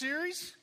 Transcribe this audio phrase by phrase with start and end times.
[0.00, 0.56] series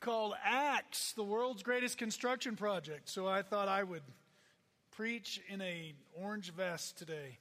[0.00, 3.08] called Acts, the world's greatest construction project.
[3.08, 4.02] So I thought I would
[4.90, 7.38] preach in a orange vest today.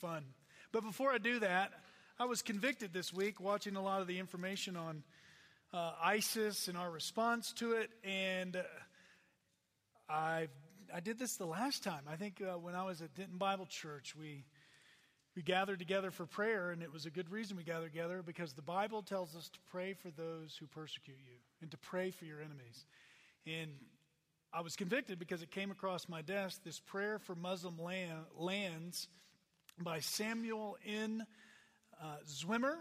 [0.00, 0.24] Fun.
[0.72, 1.70] But before I do that,
[2.18, 5.04] I was convicted this week watching a lot of the information on
[5.72, 8.62] uh, ISIS and our response to it, and uh,
[10.08, 10.48] I
[10.92, 12.02] I did this the last time.
[12.10, 14.44] I think uh, when I was at Denton Bible Church, we
[15.36, 18.54] we gathered together for prayer, and it was a good reason we gathered together because
[18.54, 22.24] the Bible tells us to pray for those who persecute you and to pray for
[22.24, 22.86] your enemies.
[23.46, 23.70] And
[24.50, 29.08] I was convicted because it came across my desk this prayer for Muslim land, lands
[29.78, 31.22] by Samuel M.
[32.02, 32.78] Uh, Zwemer,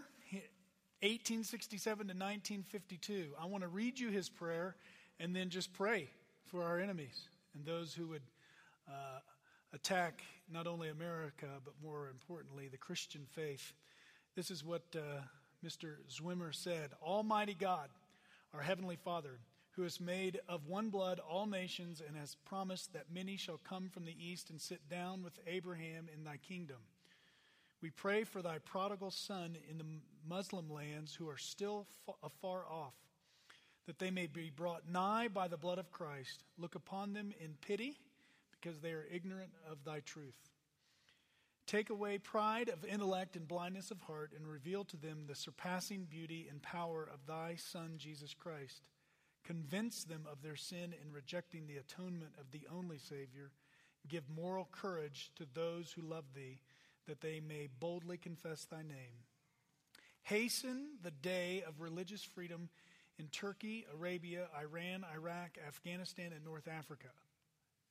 [1.01, 3.31] 1867 to 1952.
[3.37, 4.77] I want to read you his prayer
[5.19, 6.07] and then just pray
[6.45, 8.21] for our enemies and those who would.
[8.87, 9.19] Uh,
[9.75, 13.73] attack not only America, but more importantly, the Christian faith.
[14.35, 15.21] This is what uh,
[15.63, 15.95] Mr.
[16.09, 17.89] Zwemer said Almighty God,
[18.53, 19.39] our Heavenly Father,
[19.71, 23.89] who has made of one blood all nations and has promised that many shall come
[23.89, 26.77] from the east and sit down with Abraham in thy kingdom.
[27.81, 29.85] We pray for thy prodigal son in the
[30.27, 31.85] Muslim lands who are still
[32.23, 32.95] afar off,
[33.85, 36.45] that they may be brought nigh by the blood of Christ.
[36.57, 37.97] Look upon them in pity
[38.59, 40.49] because they are ignorant of thy truth.
[41.67, 46.05] Take away pride of intellect and blindness of heart, and reveal to them the surpassing
[46.05, 48.89] beauty and power of thy Son, Jesus Christ.
[49.43, 53.51] Convince them of their sin in rejecting the atonement of the only Savior.
[54.07, 56.59] Give moral courage to those who love thee,
[57.07, 59.23] that they may boldly confess thy name.
[60.21, 62.69] Hasten the day of religious freedom
[63.17, 67.07] in Turkey, Arabia, Iran, Iraq, Afghanistan, and North Africa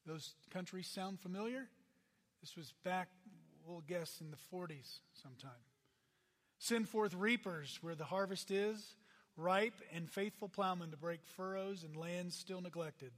[0.07, 1.69] those countries sound familiar?
[2.41, 3.09] This was back,
[3.67, 5.51] we'll guess, in the 40s sometime.
[6.59, 8.97] Send forth reapers where the harvest is,
[9.37, 13.13] ripe and faithful plowmen to break furrows and lands still neglected.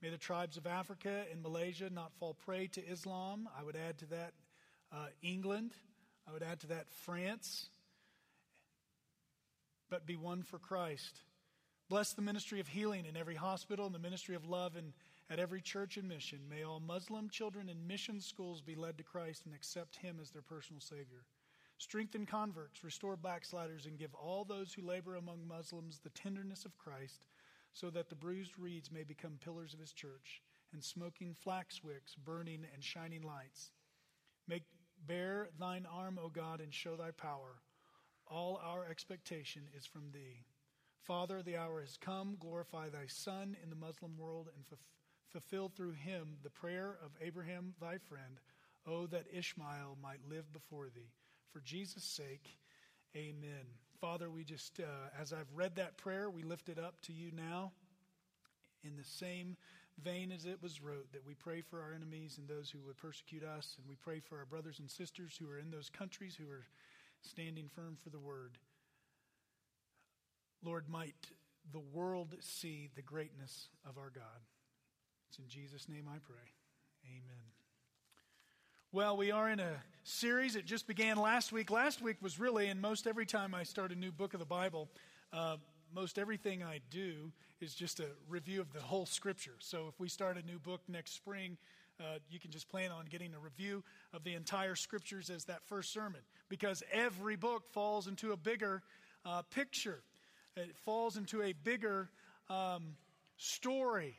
[0.00, 3.48] May the tribes of Africa and Malaysia not fall prey to Islam.
[3.58, 4.32] I would add to that
[4.92, 5.72] uh, England.
[6.28, 7.68] I would add to that France.
[9.90, 11.20] But be one for Christ.
[11.88, 14.92] Bless the ministry of healing in every hospital and the ministry of love and
[15.30, 16.40] at every church and mission.
[16.48, 20.30] May all Muslim children in mission schools be led to Christ and accept Him as
[20.30, 21.26] their personal Savior.
[21.76, 26.78] Strengthen converts, restore backsliders, and give all those who labor among Muslims the tenderness of
[26.78, 27.26] Christ,
[27.72, 32.14] so that the bruised reeds may become pillars of His church, and smoking flax wicks,
[32.14, 33.70] burning and shining lights.
[34.48, 34.64] Make
[35.06, 37.60] bare thine arm, O God, and show thy power.
[38.26, 40.44] All our expectation is from thee.
[41.02, 42.36] Father, the hour has come.
[42.40, 44.97] Glorify thy Son in the Muslim world and fulfill
[45.30, 48.40] fulfill through him the prayer of Abraham thy friend,
[48.86, 51.12] Oh, that Ishmael might live before thee.
[51.52, 52.56] For Jesus' sake,
[53.14, 53.66] amen.
[54.00, 57.30] Father, we just, uh, as I've read that prayer, we lift it up to you
[57.32, 57.72] now
[58.84, 59.56] in the same
[60.02, 62.96] vein as it was wrote, that we pray for our enemies and those who would
[62.96, 66.36] persecute us, and we pray for our brothers and sisters who are in those countries
[66.36, 66.66] who are
[67.20, 68.58] standing firm for the word.
[70.64, 71.14] Lord, might
[71.72, 74.40] the world see the greatness of our God.
[75.28, 76.36] It's in Jesus' name I pray.
[77.04, 77.42] Amen.
[78.92, 80.56] Well, we are in a series.
[80.56, 81.70] It just began last week.
[81.70, 84.46] Last week was really, and most every time I start a new book of the
[84.46, 84.88] Bible,
[85.34, 85.56] uh,
[85.94, 87.30] most everything I do
[87.60, 89.56] is just a review of the whole scripture.
[89.58, 91.58] So if we start a new book next spring,
[92.00, 93.84] uh, you can just plan on getting a review
[94.14, 98.82] of the entire scriptures as that first sermon because every book falls into a bigger
[99.26, 100.00] uh, picture,
[100.56, 102.08] it falls into a bigger
[102.48, 102.94] um,
[103.36, 104.16] story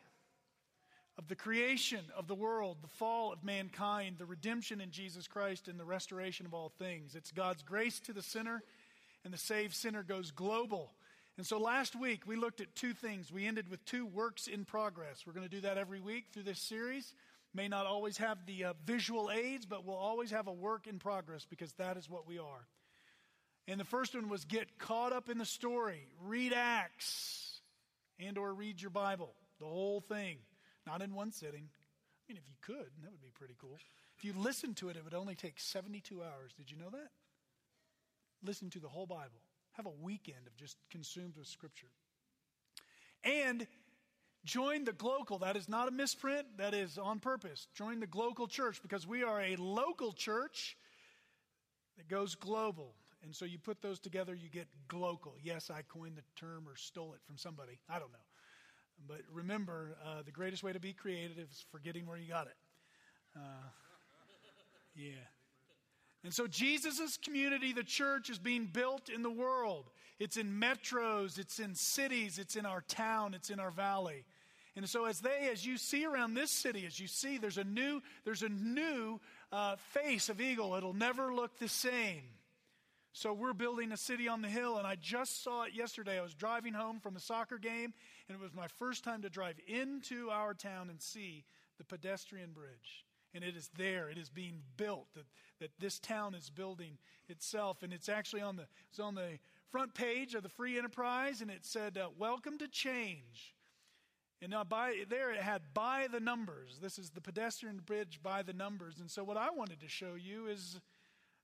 [1.19, 5.67] of the creation of the world, the fall of mankind, the redemption in Jesus Christ,
[5.67, 7.13] and the restoration of all things.
[7.13, 8.63] It's God's grace to the sinner,
[9.25, 10.93] and the saved sinner goes global.
[11.35, 13.33] And so last week we looked at two things.
[13.33, 15.25] We ended with two works in progress.
[15.27, 17.13] We're going to do that every week through this series.
[17.53, 20.99] May not always have the uh, visual aids, but we'll always have a work in
[20.99, 22.65] progress because that is what we are.
[23.67, 27.59] And the first one was get caught up in the story, read Acts,
[28.19, 30.37] and or read your Bible, the whole thing.
[30.89, 31.69] Not in one sitting.
[31.69, 33.77] I mean, if you could, that would be pretty cool.
[34.17, 36.51] If you listened to it, it would only take 72 hours.
[36.57, 37.09] Did you know that?
[38.43, 39.39] Listen to the whole Bible.
[39.73, 41.91] Have a weekend of just consumed with Scripture.
[43.23, 43.67] And
[44.45, 45.41] join the Glocal.
[45.41, 47.67] That is not a misprint, that is on purpose.
[47.75, 50.75] Join the Glocal church because we are a local church
[51.97, 52.95] that goes global.
[53.23, 55.33] And so you put those together, you get glocal.
[55.43, 57.77] Yes, I coined the term or stole it from somebody.
[57.87, 58.28] I don't know.
[59.07, 62.55] But remember, uh, the greatest way to be creative is forgetting where you got it.
[63.35, 63.39] Uh,
[64.95, 65.25] yeah.
[66.23, 69.89] And so Jesus' community, the church, is being built in the world.
[70.19, 74.25] It's in metros, it's in cities, it's in our town, it's in our valley.
[74.75, 77.63] And so as they, as you see around this city, as you see, there's a
[77.63, 79.19] new, there's a new
[79.51, 80.75] uh, face of Eagle.
[80.75, 82.23] It'll never look the same.
[83.19, 86.17] So we're building a city on the hill, and I just saw it yesterday.
[86.17, 87.93] I was driving home from a soccer game,
[88.29, 91.43] and it was my first time to drive into our town and see
[91.77, 93.03] the pedestrian bridge.
[93.35, 94.09] And it is there.
[94.09, 95.07] It is being built.
[95.15, 95.25] That,
[95.59, 99.39] that this town is building itself, and it's actually on the it's on the
[99.69, 103.53] front page of the Free Enterprise, and it said, uh, "Welcome to change."
[104.41, 106.79] And now by there it had by the numbers.
[106.81, 109.01] This is the pedestrian bridge by the numbers.
[109.01, 110.79] And so what I wanted to show you is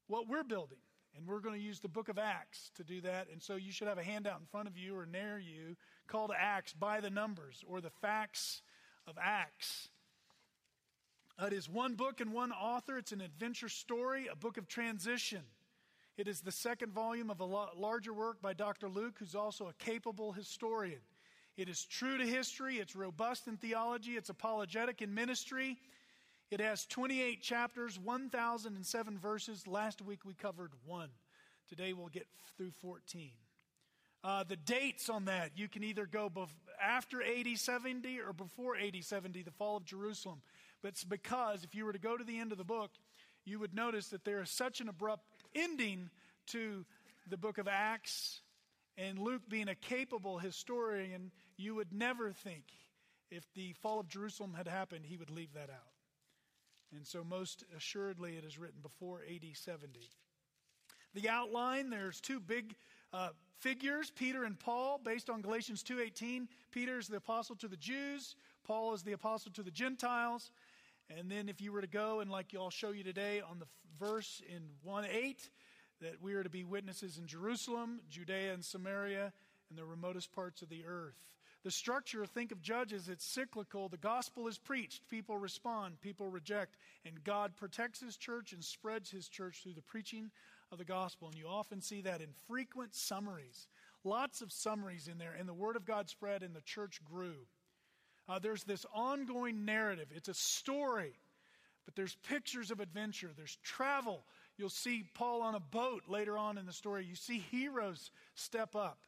[0.08, 0.80] what we're building.
[1.16, 3.28] And we're going to use the book of Acts to do that.
[3.32, 5.78] And so you should have a handout in front of you or near you
[6.08, 8.62] called Acts by the numbers or the facts
[9.08, 9.90] of Acts.
[11.42, 12.98] It is one book and one author.
[12.98, 15.42] It's an adventure story, a book of transition.
[16.18, 18.88] It is the second volume of a larger work by Dr.
[18.88, 21.02] Luke, who's also a capable historian.
[21.58, 25.78] It is true to history, it's robust in theology, it's apologetic in ministry.
[26.52, 29.68] It has 28 chapters, 1,007 verses.
[29.68, 31.10] Last week we covered one.
[31.68, 33.32] Today we'll get through 14.
[34.24, 36.50] Uh, the dates on that, you can either go bef-
[36.82, 40.42] after AD 70 or before AD 70, the fall of Jerusalem.
[40.82, 42.92] But it's because if you were to go to the end of the book,
[43.44, 45.26] you would notice that there is such an abrupt
[45.56, 46.10] ending
[46.48, 46.86] to
[47.28, 48.42] the book of Acts.
[48.98, 52.64] And Luke, being a capable historian, you would never think
[53.32, 55.95] if the fall of Jerusalem had happened, he would leave that out.
[56.94, 60.00] And so, most assuredly, it is written before AD 70.
[61.14, 62.76] The outline there's two big
[63.14, 63.30] uh,
[63.60, 66.48] figures, Peter and Paul, based on Galatians 2:18.
[66.72, 68.36] Peter is the apostle to the Jews,
[68.66, 70.52] Paul is the apostle to the Gentiles.
[71.16, 73.68] And then, if you were to go and, like I'll show you today, on the
[74.00, 75.50] verse in 1 8,
[76.02, 79.32] that we are to be witnesses in Jerusalem, Judea, and Samaria,
[79.70, 81.16] and the remotest parts of the earth.
[81.66, 83.90] The structure, think of Judges, it's cyclical.
[83.90, 89.10] The gospel is preached, people respond, people reject, and God protects his church and spreads
[89.10, 90.30] his church through the preaching
[90.72, 91.28] of the gospel.
[91.28, 93.68] And you often see that in frequent summaries.
[94.04, 97.48] Lots of summaries in there, and the word of God spread and the church grew.
[98.30, 101.14] Uh, there's this ongoing narrative, it's a story,
[101.86, 104.24] but there's pictures of adventure, there's travel.
[104.60, 107.06] You'll see Paul on a boat later on in the story.
[107.06, 109.00] You see heroes step up.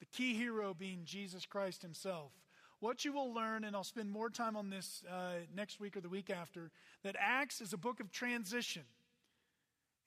[0.00, 2.32] The key hero being Jesus Christ himself.
[2.80, 6.00] What you will learn, and I'll spend more time on this uh, next week or
[6.00, 6.70] the week after,
[7.04, 8.82] that Acts is a book of transition.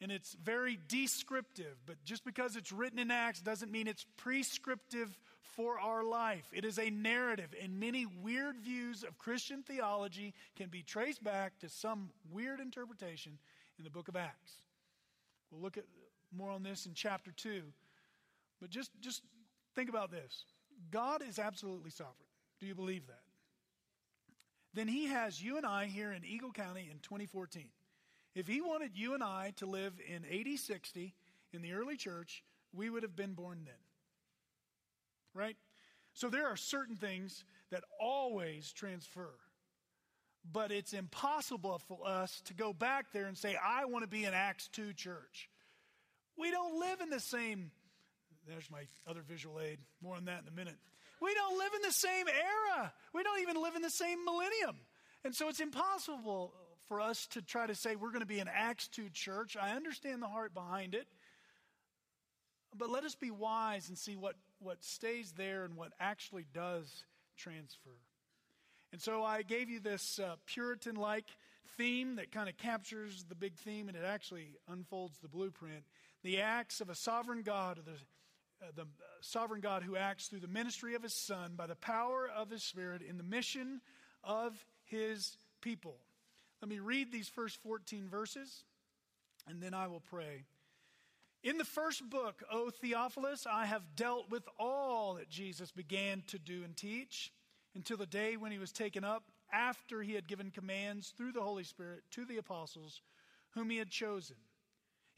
[0.01, 5.17] And it's very descriptive, but just because it's written in Acts doesn't mean it's prescriptive
[5.41, 6.45] for our life.
[6.53, 11.59] It is a narrative, and many weird views of Christian theology can be traced back
[11.59, 13.39] to some weird interpretation
[13.77, 14.53] in the book of Acts.
[15.51, 15.85] We'll look at
[16.31, 17.63] more on this in chapter 2.
[18.61, 19.21] But just, just
[19.79, 20.43] Think about this
[20.91, 22.27] God is absolutely sovereign.
[22.59, 23.21] Do you believe that?
[24.73, 27.69] Then He has you and I here in Eagle County in 2014.
[28.35, 31.15] If He wanted you and I to live in 8060
[31.53, 32.43] in the early church,
[32.73, 33.73] we would have been born then.
[35.33, 35.55] Right?
[36.13, 39.31] So there are certain things that always transfer.
[40.51, 44.25] But it's impossible for us to go back there and say, I want to be
[44.25, 45.49] an Acts 2 church.
[46.37, 47.71] We don't live in the same
[48.49, 49.79] there's my other visual aid.
[50.01, 50.77] More on that in a minute.
[51.21, 52.93] We don't live in the same era.
[53.13, 54.77] We don't even live in the same millennium.
[55.23, 56.53] And so it's impossible
[56.87, 59.57] for us to try to say we're going to be an Acts 2 church.
[59.61, 61.07] I understand the heart behind it.
[62.75, 67.03] But let us be wise and see what, what stays there and what actually does
[67.37, 67.97] transfer.
[68.91, 71.25] And so I gave you this uh, Puritan like
[71.77, 75.83] theme that kind of captures the big theme and it actually unfolds the blueprint.
[76.23, 77.97] The acts of a sovereign God, or the
[78.61, 78.85] uh, the
[79.21, 82.63] sovereign God who acts through the ministry of his Son by the power of his
[82.63, 83.81] Spirit in the mission
[84.23, 84.53] of
[84.85, 85.97] his people.
[86.61, 88.63] Let me read these first 14 verses
[89.47, 90.43] and then I will pray.
[91.41, 96.37] In the first book, O Theophilus, I have dealt with all that Jesus began to
[96.37, 97.31] do and teach
[97.75, 101.41] until the day when he was taken up after he had given commands through the
[101.41, 103.01] Holy Spirit to the apostles
[103.51, 104.35] whom he had chosen.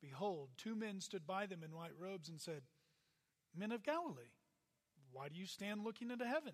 [0.00, 2.62] Behold, two men stood by them in white robes and said,
[3.56, 4.34] Men of Galilee,
[5.12, 6.52] why do you stand looking into heaven?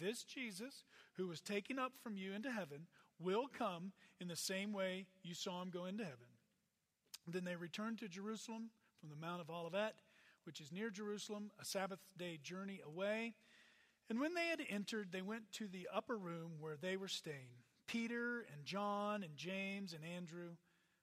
[0.00, 0.84] This Jesus,
[1.16, 2.86] who was taken up from you into heaven,
[3.18, 6.28] will come in the same way you saw him go into heaven.
[7.26, 9.94] Then they returned to Jerusalem from the Mount of Olivet,
[10.44, 13.34] which is near Jerusalem, a Sabbath day journey away.
[14.08, 17.62] And when they had entered, they went to the upper room where they were staying
[17.86, 20.50] Peter and John and James and Andrew,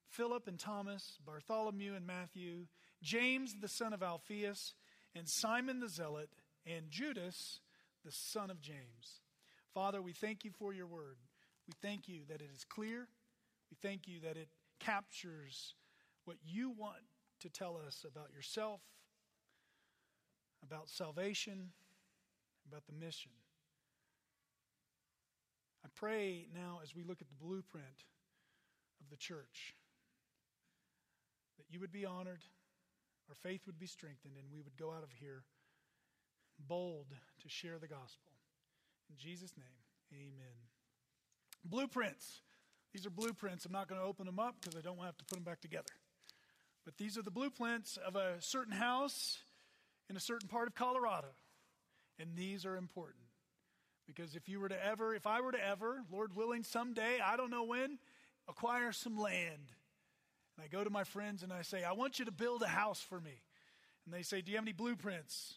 [0.09, 2.65] Philip and Thomas, Bartholomew and Matthew,
[3.01, 4.73] James the son of Alphaeus
[5.15, 6.29] and Simon the Zealot,
[6.65, 7.61] and Judas,
[8.05, 9.21] the son of James.
[9.73, 11.17] Father, we thank you for your word.
[11.67, 13.07] We thank you that it is clear.
[13.71, 14.49] We thank you that it
[14.79, 15.75] captures
[16.25, 17.01] what you want
[17.41, 18.81] to tell us about yourself,
[20.63, 21.69] about salvation,
[22.67, 23.31] about the mission.
[25.85, 28.05] I pray now as we look at the blueprint
[29.01, 29.75] of the church
[31.59, 32.41] that you would be honored
[33.29, 35.43] our faith would be strengthened, and we would go out of here
[36.67, 37.05] bold
[37.43, 38.31] to share the gospel.
[39.09, 39.67] In Jesus' name,
[40.11, 40.57] amen.
[41.63, 42.41] Blueprints.
[42.91, 43.65] These are blueprints.
[43.65, 45.61] I'm not going to open them up because I don't have to put them back
[45.61, 45.93] together.
[46.85, 49.37] But these are the blueprints of a certain house
[50.09, 51.27] in a certain part of Colorado.
[52.17, 53.25] And these are important.
[54.07, 57.37] Because if you were to ever, if I were to ever, Lord willing, someday, I
[57.37, 57.99] don't know when,
[58.47, 59.71] acquire some land
[60.59, 62.67] and I go to my friends and I say, I want you to build a
[62.67, 63.43] house for me.
[64.05, 65.55] And they say, Do you have any blueprints?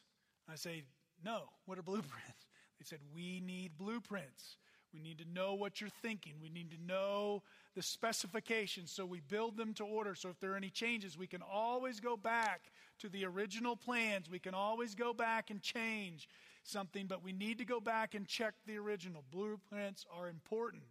[0.49, 0.85] I say,
[1.25, 1.43] No.
[1.67, 2.13] What are blueprints?
[2.79, 4.57] They said, We need blueprints.
[4.93, 6.35] We need to know what you're thinking.
[6.43, 7.43] We need to know
[7.75, 10.17] the specifications so we build them to order.
[10.17, 14.29] So if there are any changes, we can always go back to the original plans.
[14.29, 16.29] We can always go back and change
[16.65, 19.25] something, but we need to go back and check the original.
[19.31, 20.83] Blueprints are important,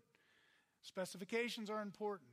[0.81, 2.30] specifications are important.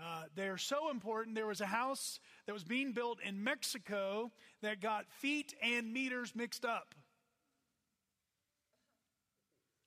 [0.00, 1.36] Uh, they're so important.
[1.36, 4.30] There was a house that was being built in Mexico
[4.62, 6.94] that got feet and meters mixed up.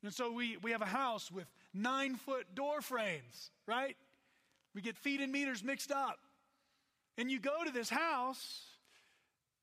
[0.04, 3.98] And so we, we have a house with nine foot door frames, right?
[4.76, 6.20] We get feet and meters mixed up.
[7.18, 8.66] And you go to this house,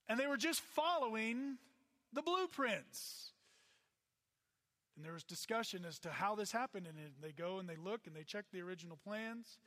[0.08, 1.58] and they were just following
[2.12, 3.30] the blueprints.
[4.96, 6.86] And there was discussion as to how this happened.
[6.86, 9.58] And they go and they look and they check the original plans.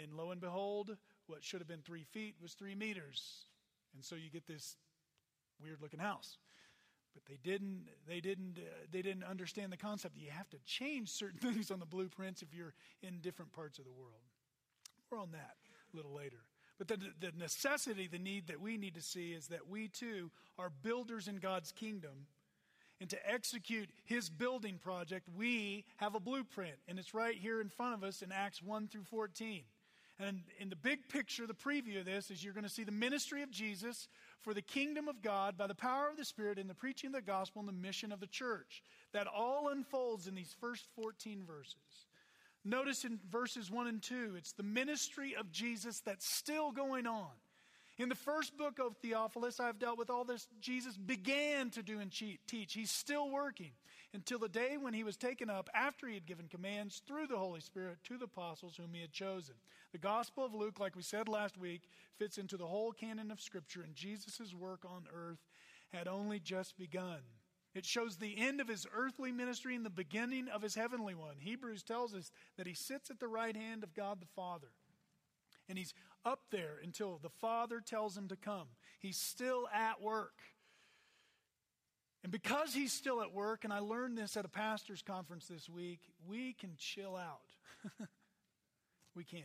[0.00, 3.44] And lo and behold, what should have been three feet was three meters.
[3.94, 4.76] And so you get this
[5.62, 6.38] weird looking house.
[7.14, 10.16] But they didn't, they, didn't, uh, they didn't understand the concept.
[10.16, 13.84] You have to change certain things on the blueprints if you're in different parts of
[13.84, 14.22] the world.
[15.10, 15.56] We're on that
[15.92, 16.44] a little later.
[16.78, 20.30] But the, the necessity, the need that we need to see is that we too
[20.58, 22.26] are builders in God's kingdom.
[23.00, 26.76] And to execute his building project, we have a blueprint.
[26.86, 29.62] And it's right here in front of us in Acts 1 through 14.
[30.20, 32.92] And in the big picture, the preview of this is you're going to see the
[32.92, 34.06] ministry of Jesus
[34.42, 37.14] for the kingdom of God by the power of the Spirit in the preaching of
[37.14, 38.82] the gospel and the mission of the church.
[39.12, 42.06] That all unfolds in these first 14 verses.
[42.64, 47.30] Notice in verses 1 and 2, it's the ministry of Jesus that's still going on.
[48.00, 52.00] In the first book of Theophilus, I've dealt with all this Jesus began to do
[52.00, 52.72] and teach.
[52.72, 53.72] He's still working
[54.14, 57.36] until the day when he was taken up after he had given commands through the
[57.36, 59.56] Holy Spirit to the apostles whom he had chosen.
[59.92, 61.82] The Gospel of Luke, like we said last week,
[62.18, 65.44] fits into the whole canon of Scripture, and Jesus' work on earth
[65.92, 67.20] had only just begun.
[67.74, 71.36] It shows the end of his earthly ministry and the beginning of his heavenly one.
[71.38, 74.68] Hebrews tells us that he sits at the right hand of God the Father.
[75.68, 78.68] And he's up there until the Father tells him to come.
[78.98, 80.34] He's still at work.
[82.22, 85.68] And because he's still at work, and I learned this at a pastor's conference this
[85.68, 87.40] week, we can chill out.
[89.14, 89.44] we can't.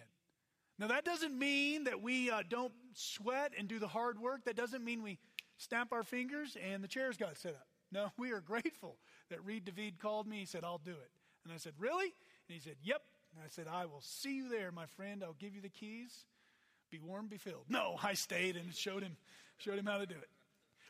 [0.77, 4.43] Now, that doesn't mean that we uh, don't sweat and do the hard work.
[4.43, 5.19] That doesn't mean we
[5.57, 7.67] snap our fingers and the chairs got set up.
[7.91, 8.97] No, we are grateful
[9.29, 10.39] that Reed David called me.
[10.39, 11.11] He said, I'll do it.
[11.45, 12.05] And I said, Really?
[12.47, 13.01] And he said, Yep.
[13.33, 15.23] And I said, I will see you there, my friend.
[15.23, 16.25] I'll give you the keys.
[16.95, 17.65] Be warm, be filled.
[17.67, 19.17] No, I stayed and showed him,
[19.57, 20.29] showed him how to do it.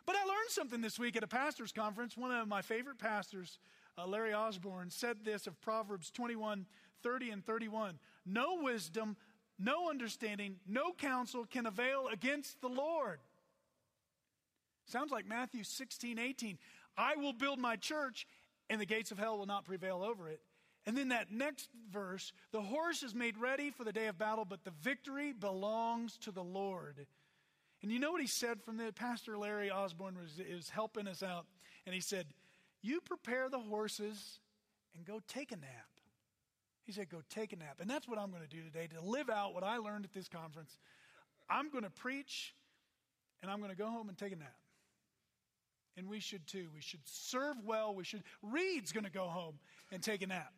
[0.06, 2.16] But I learned something this week at a pastor's conference.
[2.16, 3.58] One of my favorite pastors,
[3.98, 6.68] uh, Larry Osborne, said this of Proverbs 21
[7.02, 7.98] 30 and 31.
[8.24, 9.18] No wisdom,
[9.58, 13.18] no understanding, no counsel can avail against the Lord.
[14.86, 16.60] Sounds like Matthew 16, 18.
[17.00, 18.28] I will build my church,
[18.70, 20.40] and the gates of hell will not prevail over it.
[20.86, 24.46] And then that next verse the horse is made ready for the day of battle,
[24.46, 27.08] but the victory belongs to the Lord.
[27.82, 31.22] And you know what he said from the Pastor Larry Osborne was, was helping us
[31.22, 31.46] out.
[31.86, 32.26] And he said,
[32.82, 34.40] You prepare the horses
[34.96, 35.88] and go take a nap.
[36.84, 37.78] He said, Go take a nap.
[37.80, 40.14] And that's what I'm going to do today to live out what I learned at
[40.14, 40.78] this conference.
[41.50, 42.56] I'm going to preach
[43.42, 44.56] and I'm going to go home and take a nap.
[45.98, 46.68] And we should too.
[46.74, 47.96] We should serve well.
[47.96, 49.60] We should, Reed's going to go home
[49.92, 50.52] and take a nap.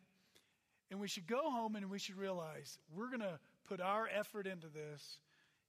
[0.89, 4.47] And we should go home and we should realize we're going to put our effort
[4.47, 5.19] into this.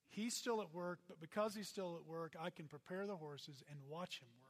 [0.08, 3.62] He's still at work, but because he's still at work, I can prepare the horses
[3.68, 4.48] and watch him work.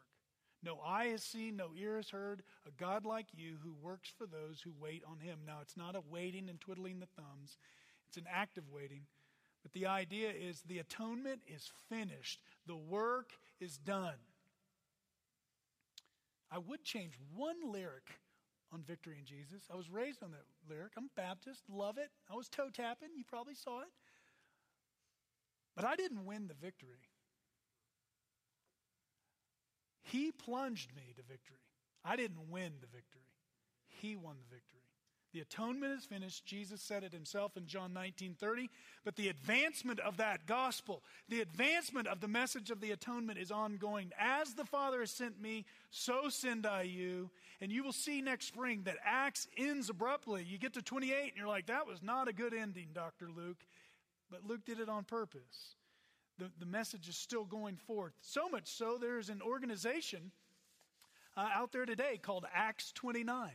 [0.62, 4.26] No eye has seen, no ear has heard a God like you who works for
[4.26, 5.38] those who wait on him.
[5.46, 7.56] Now, it's not a waiting and twiddling the thumbs,
[8.08, 9.02] it's an active waiting.
[9.62, 14.18] But the idea is the atonement is finished, the work is done.
[16.50, 18.20] I would change one lyric
[18.72, 19.62] on Victory in Jesus.
[19.72, 20.92] I was raised on that lyric.
[20.96, 22.10] I'm Baptist, love it.
[22.30, 23.88] I was toe tapping, you probably saw it.
[25.74, 27.08] But I didn't win the victory.
[30.02, 31.58] He plunged me to victory.
[32.04, 33.22] I didn't win the victory.
[33.88, 34.77] He won the victory.
[35.34, 36.46] The atonement is finished.
[36.46, 38.70] Jesus said it himself in John 19 30.
[39.04, 43.50] But the advancement of that gospel, the advancement of the message of the atonement is
[43.50, 44.10] ongoing.
[44.18, 47.30] As the Father has sent me, so send I you.
[47.60, 50.44] And you will see next spring that Acts ends abruptly.
[50.44, 53.28] You get to 28 and you're like, that was not a good ending, Dr.
[53.34, 53.58] Luke.
[54.30, 55.74] But Luke did it on purpose.
[56.38, 58.12] The, the message is still going forth.
[58.22, 60.30] So much so, there's an organization
[61.36, 63.50] uh, out there today called Acts 29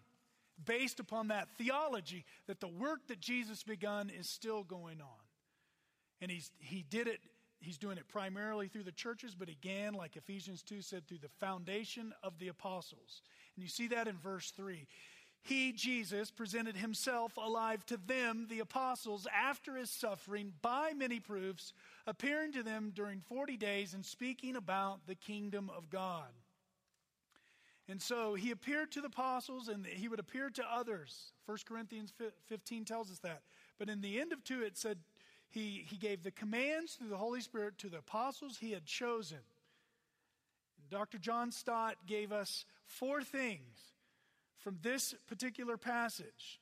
[0.66, 5.24] based upon that theology that the work that Jesus begun is still going on.
[6.22, 7.20] And he's, he did it,
[7.60, 11.30] he's doing it primarily through the churches, but again, like Ephesians 2 said, through the
[11.40, 13.22] foundation of the apostles.
[13.56, 14.88] And you see that in verse 3.
[15.44, 21.74] He, Jesus, presented himself alive to them, the apostles, after his suffering by many proofs,
[22.08, 26.30] appearing to them during 40 days and speaking about the kingdom of God.
[27.90, 31.34] And so he appeared to the apostles and he would appear to others.
[31.46, 32.14] 1 Corinthians
[32.48, 33.42] 15 tells us that.
[33.78, 35.00] But in the end of 2, it said
[35.50, 39.40] he, he gave the commands through the Holy Spirit to the apostles he had chosen.
[40.90, 41.18] Dr.
[41.18, 43.94] John Stott gave us four things
[44.60, 46.62] from this particular passage.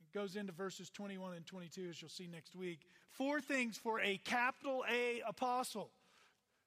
[0.00, 2.80] It goes into verses 21 and 22, as you'll see next week.
[3.10, 5.90] Four things for a capital A apostle.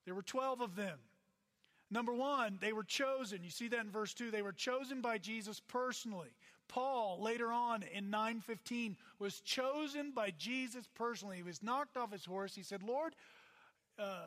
[0.06, 1.00] There were 12 of them.
[1.94, 3.44] Number one, they were chosen.
[3.44, 4.32] You see that in verse 2.
[4.32, 6.34] They were chosen by Jesus personally.
[6.68, 11.38] Paul, later on in 915, was chosen by Jesus personally.
[11.38, 12.56] He was knocked off his horse.
[12.56, 13.16] He said, Lord,
[14.00, 14.26] uh,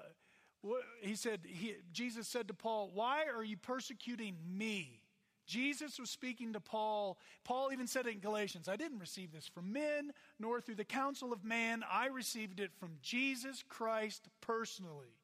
[1.00, 5.00] he said, he, Jesus said to Paul, Why are you persecuting me?
[5.44, 7.18] Jesus was speaking to Paul.
[7.42, 11.32] Paul even said in Galatians I didn't receive this from men, nor through the counsel
[11.32, 11.82] of man.
[11.90, 15.16] I received it from Jesus Christ personally.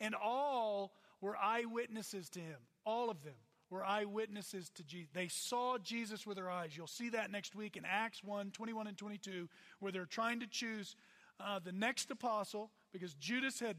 [0.00, 2.58] And all were eyewitnesses to him.
[2.84, 3.36] All of them
[3.70, 5.08] were eyewitnesses to Jesus.
[5.14, 6.76] They saw Jesus with their eyes.
[6.76, 9.48] You'll see that next week in Acts 1 21 and 22,
[9.80, 10.94] where they're trying to choose
[11.40, 13.76] uh, the next apostle because Judas had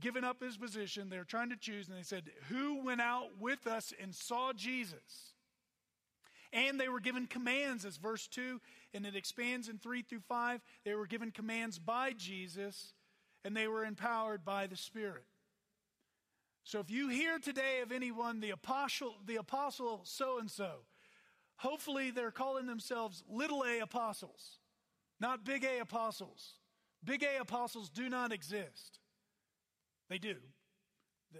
[0.00, 1.10] given up his position.
[1.10, 5.34] They're trying to choose, and they said, Who went out with us and saw Jesus?
[6.52, 8.60] And they were given commands, as verse 2,
[8.94, 10.60] and it expands in 3 through 5.
[10.84, 12.94] They were given commands by Jesus,
[13.44, 15.24] and they were empowered by the Spirit.
[16.64, 20.86] So if you hear today of anyone, the apostle, the apostle so and so,
[21.56, 24.58] hopefully they're calling themselves little a apostles,
[25.20, 26.54] not big A apostles.
[27.04, 28.98] Big A apostles do not exist.
[30.08, 30.36] They do,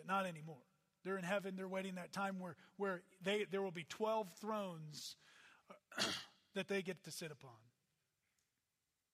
[0.06, 0.56] not anymore.
[1.04, 1.56] They're in heaven.
[1.56, 5.16] They're waiting that time where, where they, there will be 12 thrones
[6.54, 7.50] that they get to sit upon,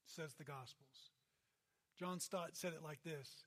[0.07, 1.11] says the Gospels.
[1.99, 3.44] John Stott said it like this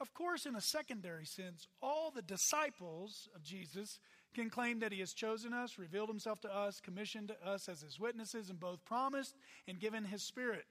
[0.00, 4.00] of course, in a secondary sense, all the disciples of Jesus
[4.34, 8.00] can claim that he has chosen us, revealed himself to us, commissioned us as his
[8.00, 9.36] witnesses, and both promised
[9.68, 10.64] and given his spirit.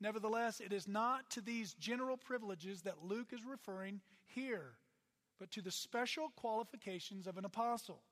[0.00, 4.76] Nevertheless, it is not to these general privileges that Luke is referring here,
[5.40, 8.02] but to the special qualifications of an apostle,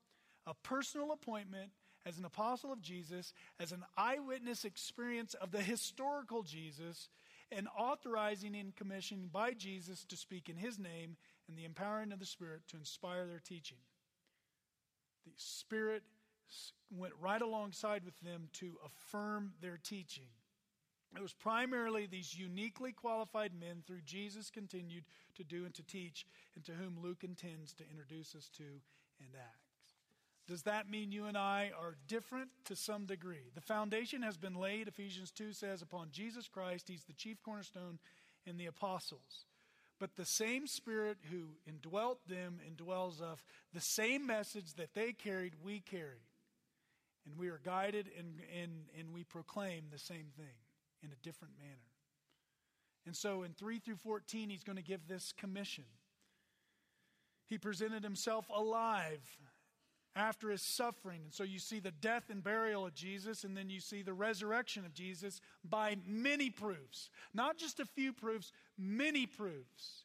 [0.46, 1.70] a personal appointment
[2.05, 7.09] as an apostle of Jesus, as an eyewitness experience of the historical Jesus,
[7.52, 11.16] and authorizing and commissioning by Jesus to speak in his name
[11.48, 13.78] and the empowering of the Spirit to inspire their teaching.
[15.24, 16.02] The Spirit
[16.90, 20.28] went right alongside with them to affirm their teaching.
[21.16, 25.04] It was primarily these uniquely qualified men through Jesus continued
[25.37, 28.64] to do and to teach, and to whom Luke intends to introduce us to
[29.20, 29.65] and Acts.
[30.46, 33.50] Does that mean you and I are different to some degree?
[33.54, 36.88] The foundation has been laid, Ephesians 2 says, upon Jesus Christ.
[36.88, 37.98] He's the chief cornerstone
[38.46, 39.46] and the apostles.
[39.98, 43.42] But the same Spirit who indwelt them indwells us.
[43.72, 46.22] The same message that they carried, we carry.
[47.24, 50.54] And we are guided and, and, and we proclaim the same thing
[51.02, 51.72] in a different manner.
[53.04, 55.85] And so in 3 through 14, he's going to give this commission.
[57.46, 59.22] He presented himself alive
[60.16, 61.20] after his suffering.
[61.24, 64.14] And so you see the death and burial of Jesus, and then you see the
[64.14, 67.11] resurrection of Jesus by many proofs.
[67.35, 70.05] Not just a few proofs, many proofs.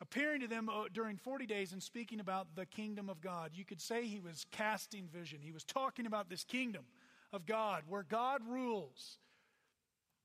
[0.00, 3.52] Appearing to them uh, during 40 days and speaking about the kingdom of God.
[3.54, 5.38] You could say he was casting vision.
[5.40, 6.84] He was talking about this kingdom
[7.32, 9.18] of God where God rules.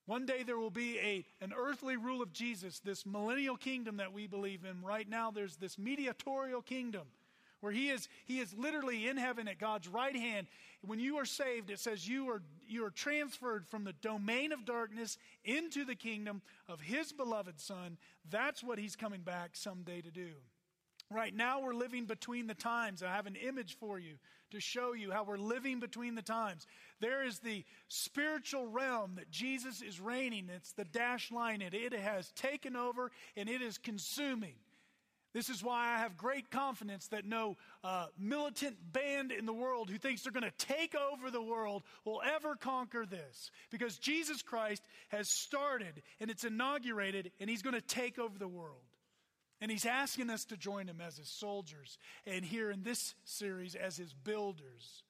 [0.05, 4.13] One day there will be a, an earthly rule of Jesus, this millennial kingdom that
[4.13, 4.83] we believe in.
[4.83, 7.03] Right now, there's this mediatorial kingdom
[7.63, 10.47] where he is, he is literally in heaven at God's right hand.
[10.85, 14.65] When you are saved, it says you are, you are transferred from the domain of
[14.65, 17.97] darkness into the kingdom of his beloved Son.
[18.29, 20.31] That's what he's coming back someday to do.
[21.09, 23.01] Right now, we're living between the times.
[23.01, 24.15] I have an image for you
[24.51, 26.67] to show you how we're living between the times.
[26.99, 30.49] There is the spiritual realm that Jesus is reigning.
[30.53, 34.55] It's the dash line, and it has taken over and it is consuming.
[35.33, 39.89] This is why I have great confidence that no uh, militant band in the world
[39.89, 43.49] who thinks they're going to take over the world will ever conquer this.
[43.71, 48.47] Because Jesus Christ has started and it's inaugurated, and he's going to take over the
[48.47, 48.77] world.
[49.59, 53.75] And he's asking us to join him as his soldiers, and here in this series
[53.75, 55.03] as his builders.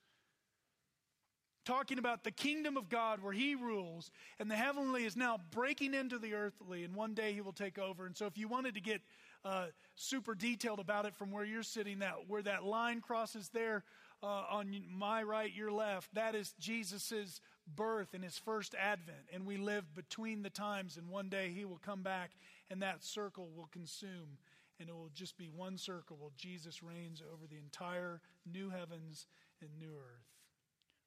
[1.65, 5.93] Talking about the kingdom of God where he rules, and the heavenly is now breaking
[5.93, 8.05] into the earthly, and one day he will take over.
[8.05, 9.01] And so, if you wanted to get
[9.45, 13.83] uh, super detailed about it from where you're sitting, that where that line crosses there
[14.23, 17.41] uh, on my right, your left, that is Jesus's
[17.75, 19.27] birth and his first advent.
[19.33, 22.31] And we live between the times, and one day he will come back,
[22.71, 24.37] and that circle will consume.
[24.79, 29.27] And it will just be one circle while Jesus reigns over the entire new heavens
[29.61, 30.25] and new earth.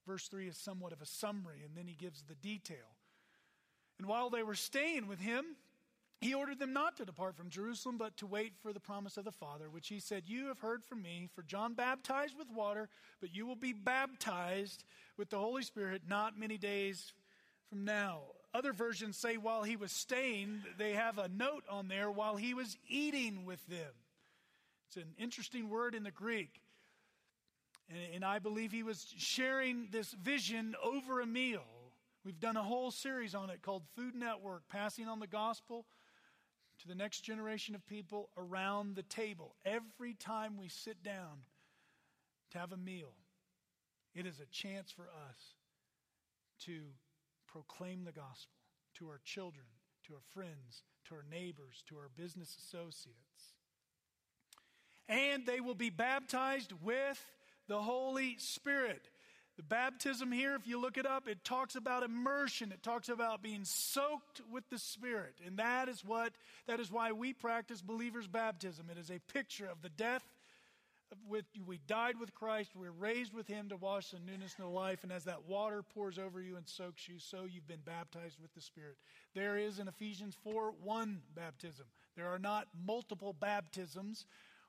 [0.06, 2.96] Verse 3 is somewhat of a summary, and then he gives the detail.
[3.98, 5.44] And while they were staying with him,
[6.20, 9.24] he ordered them not to depart from Jerusalem, but to wait for the promise of
[9.24, 12.88] the Father, which he said, You have heard from me, for John baptized with water,
[13.20, 14.84] but you will be baptized
[15.18, 17.12] with the Holy Spirit not many days
[17.68, 18.20] from now.
[18.54, 22.54] Other versions say while he was staying, they have a note on there while he
[22.54, 23.92] was eating with them.
[24.88, 26.62] It's an interesting word in the Greek.
[27.90, 31.64] And, and I believe he was sharing this vision over a meal.
[32.24, 35.84] We've done a whole series on it called Food Network, passing on the gospel
[36.80, 39.54] to the next generation of people around the table.
[39.64, 41.44] Every time we sit down
[42.52, 43.12] to have a meal,
[44.14, 45.54] it is a chance for us
[46.64, 46.80] to
[47.46, 48.56] proclaim the gospel
[48.98, 49.66] to our children,
[50.06, 53.54] to our friends, to our neighbors, to our business associates.
[55.08, 57.24] And they will be baptized with
[57.68, 59.08] the Holy Spirit.
[59.56, 62.72] The baptism here, if you look it up, it talks about immersion.
[62.72, 65.36] It talks about being soaked with the Spirit.
[65.46, 66.32] And that is what,
[66.66, 68.86] that is why we practice believers' baptism.
[68.90, 70.22] It is a picture of the death
[71.28, 75.02] with, we died with Christ, we're raised with Him to wash the newness of life,
[75.02, 78.52] and as that water pours over you and soaks you, so you've been baptized with
[78.54, 78.96] the Spirit.
[79.34, 81.86] There is in Ephesians 4 one baptism.
[82.16, 84.26] There are not multiple baptisms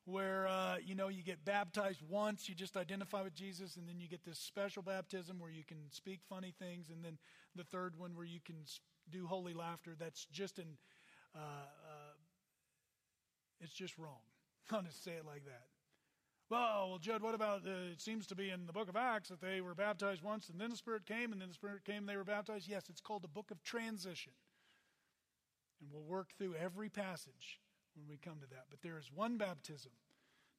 [0.08, 4.00] where uh, you know you get baptized once, you just identify with Jesus, and then
[4.00, 7.18] you get this special baptism where you can speak funny things, and then
[7.56, 8.56] the third one where you can
[9.12, 9.96] do holy laughter.
[10.00, 10.78] That's just an
[11.36, 12.14] uh, uh,
[13.60, 14.22] it's just wrong.
[14.72, 15.66] I'll just say it like that.
[16.50, 19.42] Well, well, Judd, what about it seems to be in the book of Acts that
[19.42, 22.10] they were baptized once and then the Spirit came and then the Spirit came and
[22.10, 22.70] they were baptized?
[22.70, 24.32] Yes, it's called the book of transition.
[25.82, 27.60] And we'll work through every passage
[27.98, 28.66] when we come to that.
[28.70, 29.92] But there is one baptism.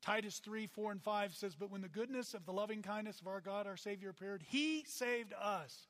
[0.03, 3.27] Titus 3 4 and 5 says, But when the goodness of the loving kindness of
[3.27, 5.87] our God, our Savior, appeared, He saved us.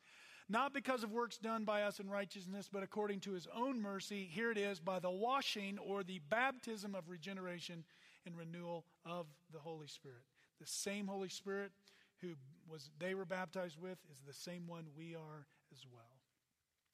[0.51, 4.29] Not because of works done by us in righteousness, but according to His own mercy.
[4.31, 7.85] Here it is, by the washing or the baptism of regeneration
[8.25, 10.25] and renewal of the Holy Spirit.
[10.61, 11.73] The same Holy Spirit
[12.21, 12.29] who
[12.69, 16.19] was they were baptized with is the same one we are as well.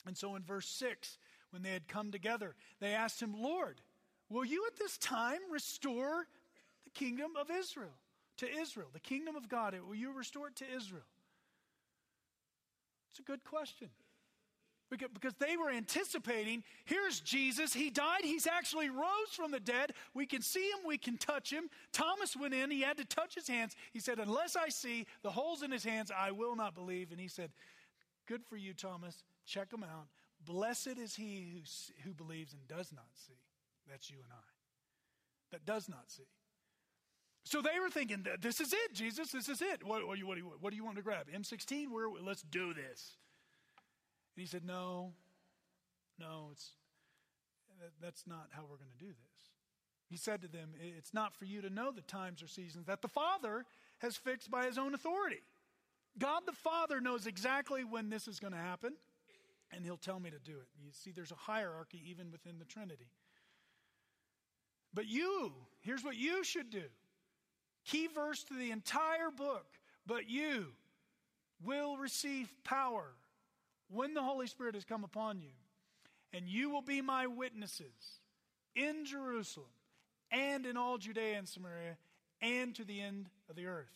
[0.06, 1.18] And so in verse 6,
[1.50, 3.80] when they had come together, they asked him, Lord,
[4.28, 6.26] Will you at this time restore
[6.84, 7.94] the kingdom of Israel?
[8.38, 8.88] to Israel?
[8.92, 11.04] The kingdom of God, will you restore it to Israel?
[13.10, 13.88] It's a good question.
[14.90, 17.72] Because they were anticipating, here's Jesus.
[17.74, 18.20] He died.
[18.22, 19.92] He's actually rose from the dead.
[20.12, 20.86] We can see him.
[20.86, 21.64] We can touch him.
[21.92, 22.70] Thomas went in.
[22.70, 23.74] He had to touch his hands.
[23.92, 27.10] He said, Unless I see the holes in his hands, I will not believe.
[27.10, 27.50] And he said,
[28.28, 29.24] Good for you, Thomas.
[29.44, 30.06] Check him out.
[30.44, 31.60] Blessed is he who,
[32.08, 33.34] who believes and does not see.
[33.88, 34.46] That's you and I.
[35.52, 36.26] That does not see.
[37.44, 39.84] So they were thinking, this is it, Jesus, this is it.
[39.84, 41.26] What, what, what, what do you want to grab?
[41.34, 41.90] M16?
[41.90, 43.18] Where, let's do this.
[44.34, 45.12] And he said, no,
[46.18, 46.70] no, it's,
[48.02, 49.34] that's not how we're going to do this.
[50.08, 53.02] He said to them, It's not for you to know the times or seasons that
[53.02, 53.64] the Father
[53.98, 55.40] has fixed by his own authority.
[56.18, 58.92] God the Father knows exactly when this is going to happen,
[59.72, 60.68] and he'll tell me to do it.
[60.78, 63.08] You see, there's a hierarchy even within the Trinity.
[64.94, 66.84] But you, here's what you should do.
[67.84, 69.66] Key verse to the entire book.
[70.06, 70.66] But you
[71.62, 73.14] will receive power
[73.90, 75.52] when the Holy Spirit has come upon you,
[76.32, 78.20] and you will be my witnesses
[78.74, 79.68] in Jerusalem
[80.30, 81.96] and in all Judea and Samaria
[82.42, 83.92] and to the end of the earth.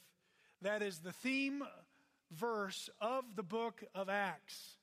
[0.63, 1.63] That is the theme
[2.33, 4.77] verse of the book of Acts.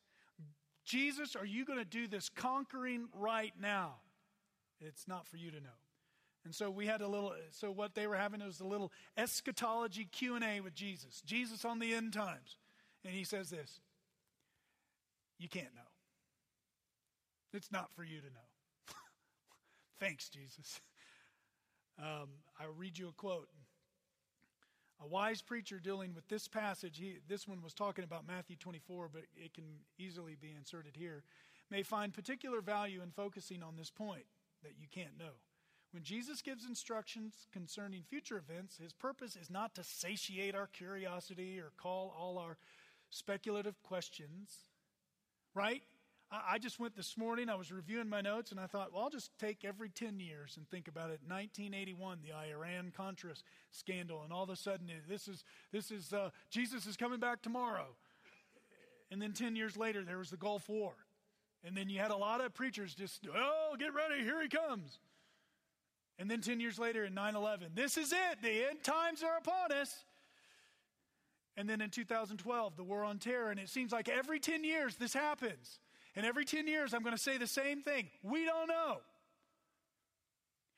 [0.86, 3.96] Jesus, are you going to do this conquering right now?
[4.80, 5.70] It's not for you to know.
[6.46, 10.06] And so we had a little so what they were having was a little eschatology
[10.06, 11.22] Q&A with Jesus.
[11.26, 12.58] Jesus on the end times.
[13.04, 13.82] And he says this.
[15.40, 15.82] You can't know.
[17.52, 18.48] It's not for you to know.
[20.00, 20.82] Thanks, Jesus.
[21.98, 22.30] Um,
[22.60, 23.50] I'll read you a quote.
[25.02, 29.10] A wise preacher dealing with this passage, he, this one was talking about Matthew 24,
[29.12, 29.66] but it can
[29.98, 31.24] easily be inserted here,
[31.70, 34.26] may find particular value in focusing on this point
[34.64, 35.34] that you can't know.
[35.96, 41.58] When Jesus gives instructions concerning future events, his purpose is not to satiate our curiosity
[41.58, 42.58] or call all our
[43.12, 44.50] speculative questions,
[45.54, 45.82] right?
[46.30, 49.10] I just went this morning, I was reviewing my notes, and I thought, well, I'll
[49.10, 51.22] just take every 10 years and think about it.
[51.26, 53.32] 1981, the Iran Contra
[53.72, 57.42] scandal, and all of a sudden, this is, this is uh, Jesus is coming back
[57.42, 57.96] tomorrow.
[59.12, 60.92] And then 10 years later, there was the Gulf War.
[61.64, 65.00] And then you had a lot of preachers just, oh, get ready, here he comes.
[66.18, 69.38] And then 10 years later in 9 11, this is it, the end times are
[69.38, 70.04] upon us.
[71.58, 73.50] And then in 2012, the war on terror.
[73.50, 75.80] And it seems like every 10 years this happens.
[76.16, 78.08] And every 10 years, I'm going to say the same thing.
[78.24, 78.98] We don't know.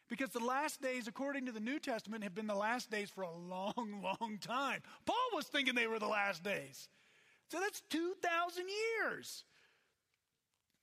[0.09, 3.23] Because the last days, according to the New Testament, have been the last days for
[3.23, 3.73] a long,
[4.21, 4.81] long time.
[5.05, 6.87] Paul was thinking they were the last days.
[7.49, 9.43] So that's 2,000 years.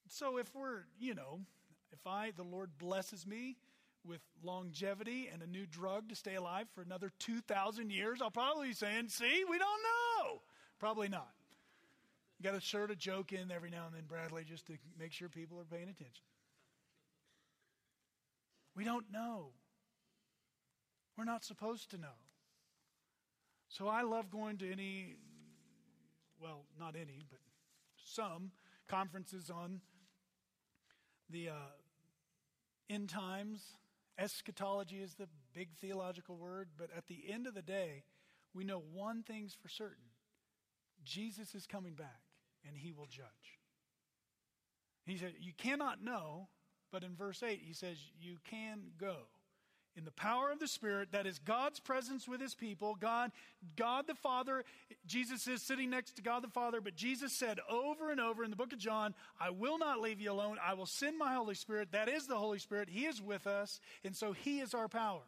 [0.09, 1.41] So if we're, you know,
[1.93, 3.57] if I, the Lord blesses me
[4.07, 8.69] with longevity and a new drug to stay alive for another 2,000 years, I'll probably
[8.69, 10.43] be saying, see, we don't know.
[10.79, 11.33] Probably not.
[12.39, 15.13] You got to sort of joke in every now and then, Bradley, just to make
[15.13, 16.25] sure people are paying attention.
[18.77, 19.51] We don't know.
[21.17, 22.19] We're not supposed to know.
[23.69, 25.17] So I love going to any,
[26.41, 27.39] well, not any, but
[27.97, 28.51] some
[28.89, 29.81] conferences on
[31.31, 31.53] the uh,
[32.91, 33.63] end times.
[34.19, 38.05] Eschatology is the big theological word, but at the end of the day,
[38.55, 40.05] we know one thing's for certain
[41.05, 42.23] Jesus is coming back
[42.67, 43.59] and he will judge.
[45.05, 46.49] He said, You cannot know,
[46.91, 49.17] but in verse 8, he says, You can go.
[49.97, 53.31] In the power of the Spirit, that is God's presence with his people, God,
[53.77, 54.65] God the Father,
[55.07, 58.51] Jesus is sitting next to God the Father, but Jesus said over and over in
[58.51, 60.57] the book of John, I will not leave you alone.
[60.65, 61.93] I will send my Holy Spirit.
[61.93, 62.89] That is the Holy Spirit.
[62.91, 65.23] He is with us, and so he is our power.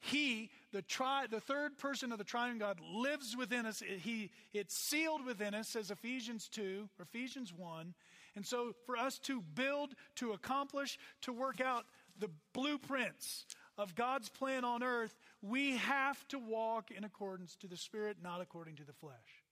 [0.00, 3.82] He, the, tri- the third person of the triune God, lives within us.
[4.00, 7.94] He, it's sealed within us, says Ephesians 2 or Ephesians 1.
[8.36, 11.86] And so, for us to build, to accomplish, to work out
[12.18, 17.76] the blueprints of God's plan on earth, we have to walk in accordance to the
[17.76, 19.44] Spirit, not according to the flesh.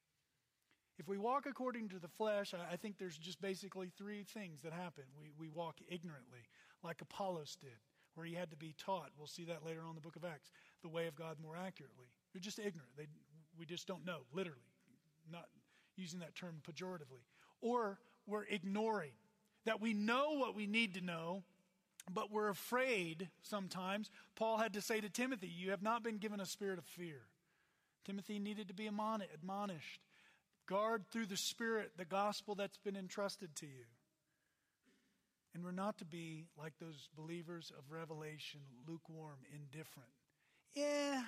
[0.99, 4.73] If we walk according to the flesh, I think there's just basically three things that
[4.73, 5.05] happen.
[5.21, 6.49] We, we walk ignorantly,
[6.83, 7.79] like Apollos did
[8.17, 9.11] where he had to be taught.
[9.17, 10.51] We'll see that later on in the book of Acts,
[10.83, 12.07] the way of God more accurately.
[12.33, 12.91] They're just ignorant.
[12.97, 13.07] They,
[13.59, 14.59] we just don't know, literally,
[15.31, 15.45] not
[15.97, 17.25] using that term pejoratively.
[17.61, 19.13] Or we're ignoring
[19.67, 21.45] that we know what we need to know,
[22.13, 24.11] but we're afraid sometimes.
[24.37, 27.23] Paul had to say to Timothy, You have not been given a spirit of fear.
[28.05, 30.01] Timothy needed to be admonished.
[30.67, 33.85] Guard through the Spirit the gospel that's been entrusted to you.
[35.55, 40.11] And we're not to be like those believers of Revelation, lukewarm, indifferent.
[40.75, 41.23] Yeah.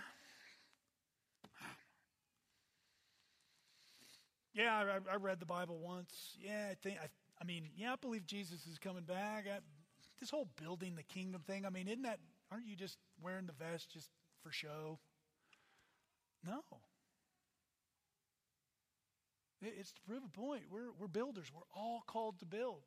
[4.53, 6.37] Yeah, I, I read the Bible once.
[6.41, 7.07] Yeah, I think, I,
[7.41, 9.47] I mean, yeah, I believe Jesus is coming back.
[9.47, 9.61] I,
[10.21, 12.19] this whole building the kingdom thing, I mean, isn't that,
[12.51, 14.11] aren't you just wearing the vest just
[14.43, 14.99] for show?
[16.45, 16.63] No.
[19.61, 20.63] It's to prove a point.
[20.71, 21.51] We're, we're builders.
[21.53, 22.83] We're all called to build.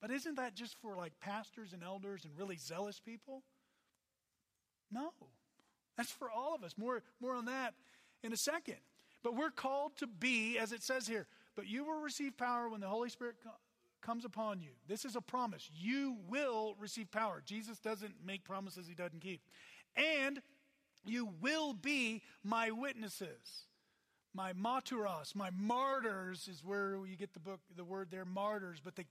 [0.00, 3.42] But isn't that just for like pastors and elders and really zealous people?
[4.92, 5.10] No.
[5.96, 6.74] That's for all of us.
[6.76, 7.74] More, more on that
[8.22, 8.76] in a second.
[9.24, 12.80] But we're called to be, as it says here, but you will receive power when
[12.80, 13.50] the Holy Spirit co-
[14.00, 14.70] comes upon you.
[14.86, 15.68] This is a promise.
[15.72, 17.42] You will receive power.
[17.44, 19.40] Jesus doesn't make promises he doesn't keep.
[19.96, 20.40] And
[21.04, 23.64] you will be my witnesses.
[24.34, 28.80] My martyros, my martyrs is where you get the book, the word there, martyrs.
[28.82, 29.04] But the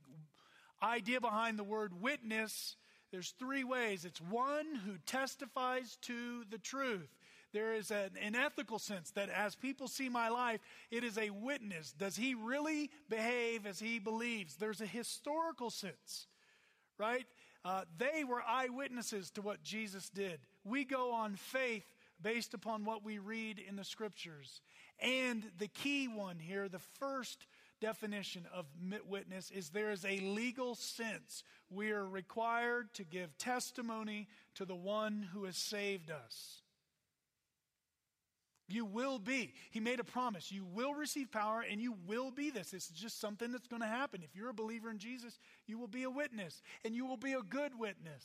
[0.82, 2.76] idea behind the word witness,
[3.12, 4.06] there's three ways.
[4.06, 7.10] It's one who testifies to the truth.
[7.58, 10.60] There is an, an ethical sense that as people see my life,
[10.92, 11.92] it is a witness.
[11.92, 14.58] Does he really behave as he believes?
[14.58, 16.28] There's a historical sense,
[17.00, 17.26] right?
[17.66, 20.40] Uh, they were eyewitnesses to what Jesus did.
[20.66, 21.84] We go on faith
[22.22, 24.62] based upon what we read in the scriptures.
[25.00, 27.48] And the key one here, the first
[27.82, 28.68] definition of
[29.10, 31.44] witness is there is a legal sense.
[31.72, 36.62] We are required to give testimony to the one who has saved us.
[38.68, 39.54] You will be.
[39.72, 40.52] He made a promise.
[40.52, 42.74] You will receive power and you will be this.
[42.74, 44.22] Is just something that's going to happen.
[44.24, 47.34] If you're a believer in Jesus, you will be a witness and you will be
[47.34, 48.24] a good witness.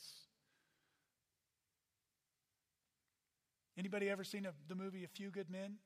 [3.77, 5.77] Anybody ever seen a, the movie A Few Good Men?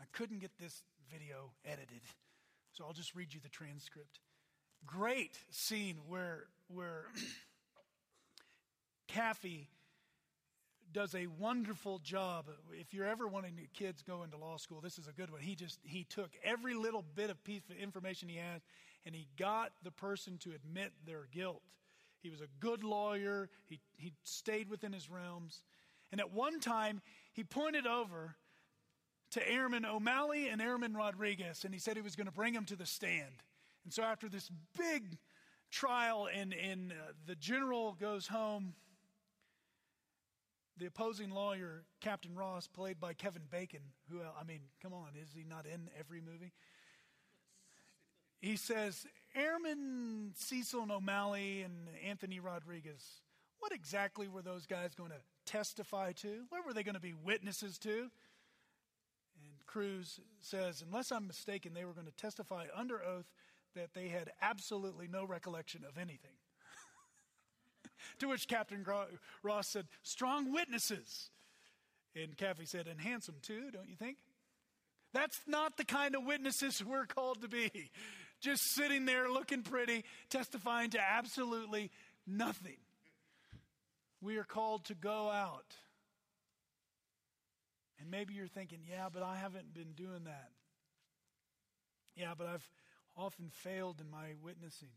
[0.00, 2.00] I couldn't get this video edited,
[2.72, 4.20] so I'll just read you the transcript.
[4.86, 7.04] Great scene where where
[9.08, 9.68] Kaffee
[10.92, 12.46] does a wonderful job.
[12.72, 15.40] If you're ever wanting kids go into law school, this is a good one.
[15.40, 18.62] He just he took every little bit of piece of information he had
[19.04, 21.62] and he got the person to admit their guilt.
[22.20, 23.48] He was a good lawyer.
[23.68, 25.62] He he stayed within his realms.
[26.12, 27.00] And at one time,
[27.32, 28.36] he pointed over
[29.30, 32.66] to Airman O'Malley and Airman Rodriguez, and he said he was going to bring them
[32.66, 33.42] to the stand.
[33.84, 35.16] And so after this big
[35.70, 38.74] trial, and, and uh, the general goes home,
[40.78, 43.80] the opposing lawyer, Captain Ross, played by Kevin Bacon,
[44.10, 46.52] who, uh, I mean, come on, is he not in every movie?
[48.40, 53.04] He says, Airman Cecil O'Malley and Anthony Rodriguez,
[53.60, 56.42] what exactly were those guys going to testify to?
[56.48, 57.90] What were they going to be witnesses to?
[59.44, 63.30] And Cruise says, unless I'm mistaken, they were going to testify under oath
[63.76, 66.32] that they had absolutely no recollection of anything.
[68.20, 68.84] To which Captain
[69.42, 71.30] Ross said, strong witnesses.
[72.14, 74.18] And Kaffee said, and handsome too, don't you think?
[75.14, 77.90] That's not the kind of witnesses we're called to be.
[78.40, 81.90] Just sitting there looking pretty, testifying to absolutely
[82.26, 82.78] nothing.
[84.20, 85.76] We are called to go out
[88.02, 90.50] and maybe you're thinking, yeah, but I haven't been doing that.
[92.16, 92.68] Yeah, but I've
[93.16, 94.88] often failed in my witnessing.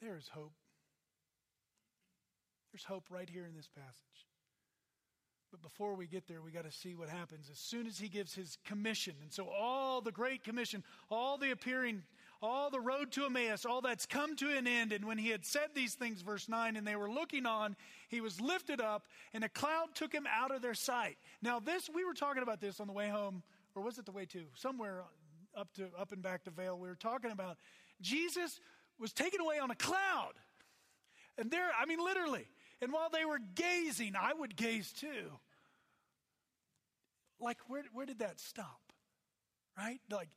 [0.00, 0.52] There is hope.
[2.72, 4.26] There's hope right here in this passage.
[5.50, 8.08] But before we get there, we got to see what happens as soon as he
[8.08, 9.14] gives his commission.
[9.20, 12.02] And so, all the great commission, all the appearing
[12.42, 14.92] all the road to Emmaus, all that's come to an end.
[14.92, 17.76] And when he had said these things, verse 9, and they were looking on,
[18.08, 21.16] he was lifted up, and a cloud took him out of their sight.
[21.40, 23.44] Now, this, we were talking about this on the way home,
[23.76, 24.42] or was it the way to?
[24.54, 25.04] Somewhere
[25.56, 27.58] up to up and back to Vail, we were talking about
[28.00, 28.58] Jesus
[28.98, 30.32] was taken away on a cloud.
[31.38, 32.46] And there, I mean, literally.
[32.82, 35.38] And while they were gazing, I would gaze too.
[37.40, 38.80] Like, where, where did that stop?
[39.78, 40.00] Right?
[40.10, 40.28] Like,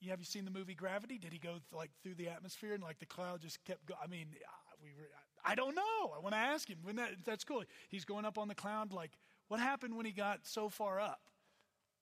[0.00, 1.18] you have you seen the movie Gravity?
[1.18, 4.00] Did he go like through the atmosphere and like the cloud just kept going?
[4.02, 5.08] I mean, uh, we were,
[5.44, 6.12] I don't know.
[6.16, 6.78] I want to ask him.
[6.82, 7.62] When that, that's cool.
[7.88, 8.92] He's going up on the cloud.
[8.92, 9.12] Like,
[9.46, 11.20] what happened when he got so far up?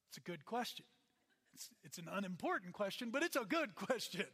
[0.09, 0.87] It's a good question.
[1.55, 4.25] It's, it's an unimportant question, but it's a good question.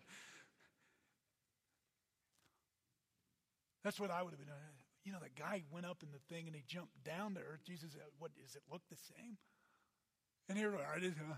[3.83, 4.49] That's what I would have been.
[4.49, 7.40] Uh, You know, that guy went up in the thing and he jumped down to
[7.40, 7.61] earth.
[7.65, 9.37] Jesus, what does it look the same?
[10.48, 10.96] And here we are.
[10.96, 11.35] Uh,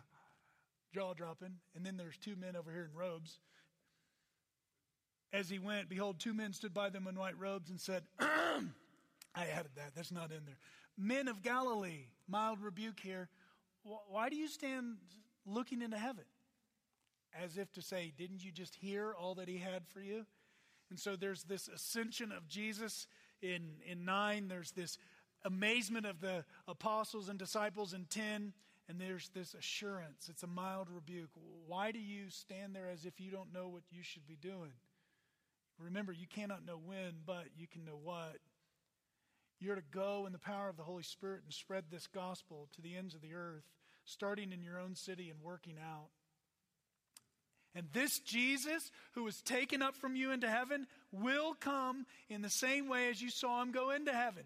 [0.93, 1.57] jaw dropping.
[1.75, 3.39] And then there's two men over here in robes.
[5.33, 9.47] As he went, behold, two men stood by them in white robes and said, I
[9.47, 9.93] added that.
[9.97, 10.59] That's not in there.
[10.97, 13.29] Men of Galilee, mild rebuke here.
[13.83, 14.97] Why do you stand
[15.45, 16.25] looking into heaven?
[17.43, 20.25] As if to say, didn't you just hear all that he had for you?
[20.91, 23.09] And so there's this ascension of Jesus
[23.43, 24.49] in, in 9.
[24.49, 24.99] There's this
[25.45, 28.53] amazement of the apostles and disciples in 10
[28.89, 30.28] and there's this assurance.
[30.28, 31.30] It's a mild rebuke.
[31.66, 34.72] Why do you stand there as if you don't know what you should be doing?
[35.78, 38.37] Remember, you cannot know when, but you can know what.
[39.59, 42.82] You're to go in the power of the Holy Spirit and spread this gospel to
[42.82, 43.64] the ends of the earth,
[44.05, 46.11] starting in your own city and working out.
[47.75, 52.51] And this Jesus, who was taken up from you into heaven, will come in the
[52.51, 54.45] same way as you saw him go into heaven.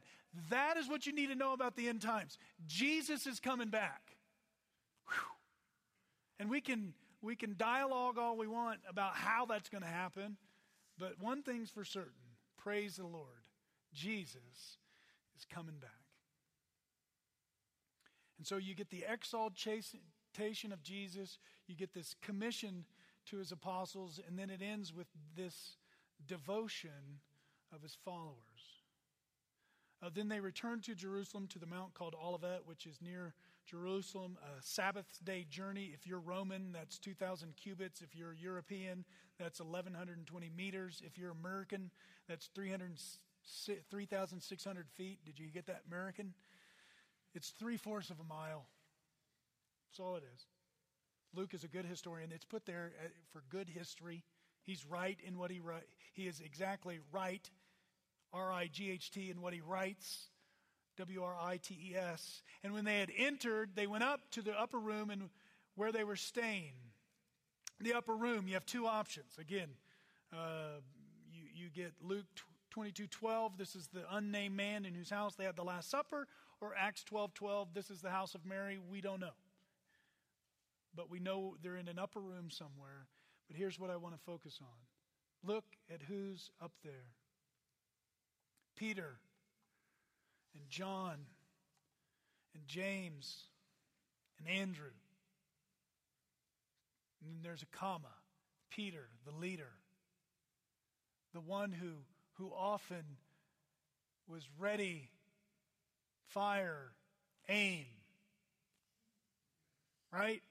[0.51, 2.39] That is what you need to know about the end times.
[2.67, 4.17] Jesus is coming back.
[5.09, 5.33] Whew.
[6.41, 10.37] And we can, we can dialogue all we want about how that's going to happen,
[10.99, 12.13] but one thing's for certain
[12.57, 13.45] praise the Lord.
[13.95, 14.77] Jesus
[15.37, 15.91] is coming back.
[18.37, 22.85] And so you get the exaltation of Jesus, you get this commission
[23.31, 25.07] to his apostles, and then it ends with
[25.37, 25.77] this
[26.27, 27.21] devotion
[27.75, 28.35] of his followers.
[30.03, 33.35] Uh, then they returned to Jerusalem to the mount called Olivet, which is near
[33.67, 35.91] Jerusalem, a Sabbath day journey.
[35.93, 38.01] If you're Roman, that's 2,000 cubits.
[38.01, 39.05] If you're European,
[39.39, 41.03] that's 1,120 meters.
[41.05, 41.91] If you're American,
[42.29, 45.19] that's 3,600 feet.
[45.27, 46.33] Did you get that, American?
[47.35, 48.65] It's three fourths of a mile.
[49.91, 50.47] That's all it is.
[51.35, 52.31] Luke is a good historian.
[52.33, 54.25] It's put there uh, for good history.
[54.63, 55.87] He's right in what he writes.
[56.15, 57.49] He is exactly right,
[58.33, 60.29] R I G H T, in what he writes,
[60.97, 62.43] W R I T E S.
[62.63, 65.31] And when they had entered, they went up to the upper room and
[65.75, 66.73] where they were staying.
[67.81, 69.39] The upper room, you have two options.
[69.39, 69.69] Again,
[70.33, 70.81] uh,
[71.33, 72.27] you, you get Luke
[72.71, 76.27] 22 12, this is the unnamed man in whose house they had the Last Supper,
[76.61, 78.79] or Acts 12 12, this is the house of Mary.
[78.91, 79.31] We don't know
[80.95, 83.07] but we know they're in an upper room somewhere.
[83.49, 84.69] But here's what I want to focus on
[85.45, 87.15] look at who's up there
[88.77, 89.19] Peter
[90.55, 91.17] and John
[92.55, 93.45] and James
[94.39, 94.91] and Andrew.
[97.21, 98.15] And then there's a comma
[98.71, 99.73] Peter, the leader,
[101.35, 101.91] the one who,
[102.35, 103.05] who often
[104.29, 105.11] was ready,
[106.29, 106.93] fire,
[107.49, 107.87] aim.
[110.13, 110.43] Right?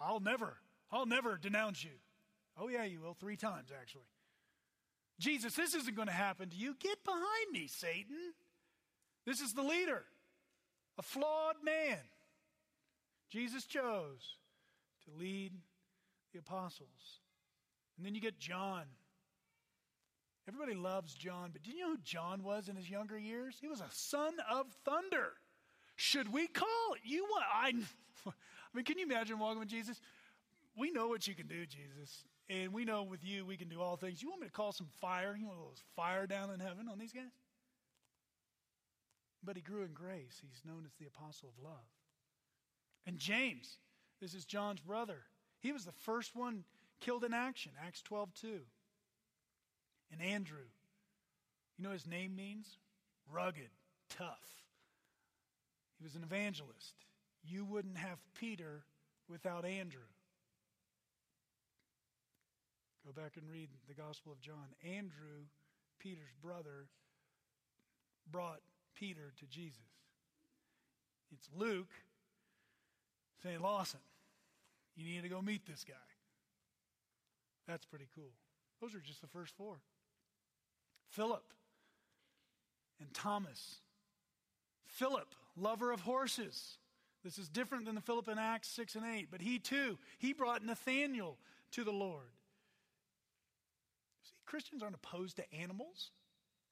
[0.00, 0.56] I'll never,
[0.90, 1.90] I'll never denounce you.
[2.60, 4.08] Oh, yeah, you will, three times actually.
[5.18, 6.76] Jesus, this isn't going to happen to you.
[6.78, 8.34] Get behind me, Satan.
[9.26, 10.04] This is the leader,
[10.96, 11.98] a flawed man.
[13.28, 14.36] Jesus chose
[15.04, 15.52] to lead
[16.32, 17.20] the apostles.
[17.96, 18.84] And then you get John.
[20.46, 23.56] Everybody loves John, but do you know who John was in his younger years?
[23.60, 25.32] He was a son of thunder.
[25.96, 26.94] Should we call?
[27.04, 27.74] You I
[28.72, 30.00] I mean, can you imagine walking with Jesus?
[30.76, 32.24] We know what you can do, Jesus.
[32.48, 34.22] And we know with you we can do all things.
[34.22, 35.36] You want me to call some fire?
[35.38, 37.32] You want those fire down in heaven on these guys?
[39.42, 40.40] But he grew in grace.
[40.40, 41.86] He's known as the apostle of love.
[43.06, 43.78] And James,
[44.20, 45.18] this is John's brother.
[45.60, 46.64] He was the first one
[47.00, 48.60] killed in action, Acts 12 2.
[50.12, 50.66] And Andrew,
[51.76, 52.78] you know his name means?
[53.30, 53.70] Rugged,
[54.10, 54.64] tough.
[55.98, 56.94] He was an evangelist.
[57.44, 58.84] You wouldn't have Peter
[59.28, 60.00] without Andrew.
[63.06, 64.66] Go back and read the Gospel of John.
[64.84, 65.46] Andrew,
[65.98, 66.88] Peter's brother,
[68.30, 68.60] brought
[68.94, 69.80] Peter to Jesus.
[71.32, 71.92] It's Luke
[73.42, 74.00] saying, Lawson,
[74.96, 75.94] you need to go meet this guy.
[77.66, 78.32] That's pretty cool.
[78.80, 79.76] Those are just the first four.
[81.10, 81.44] Philip
[83.00, 83.76] and Thomas.
[84.86, 86.78] Philip, lover of horses.
[87.24, 90.32] This is different than the Philip in Acts 6 and 8, but he too, he
[90.32, 91.36] brought Nathaniel
[91.72, 92.30] to the Lord.
[94.22, 96.10] See, Christians aren't opposed to animals.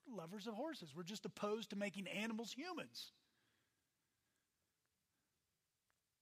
[0.09, 0.95] We're lovers of horses.
[0.97, 3.13] We're just opposed to making animals humans.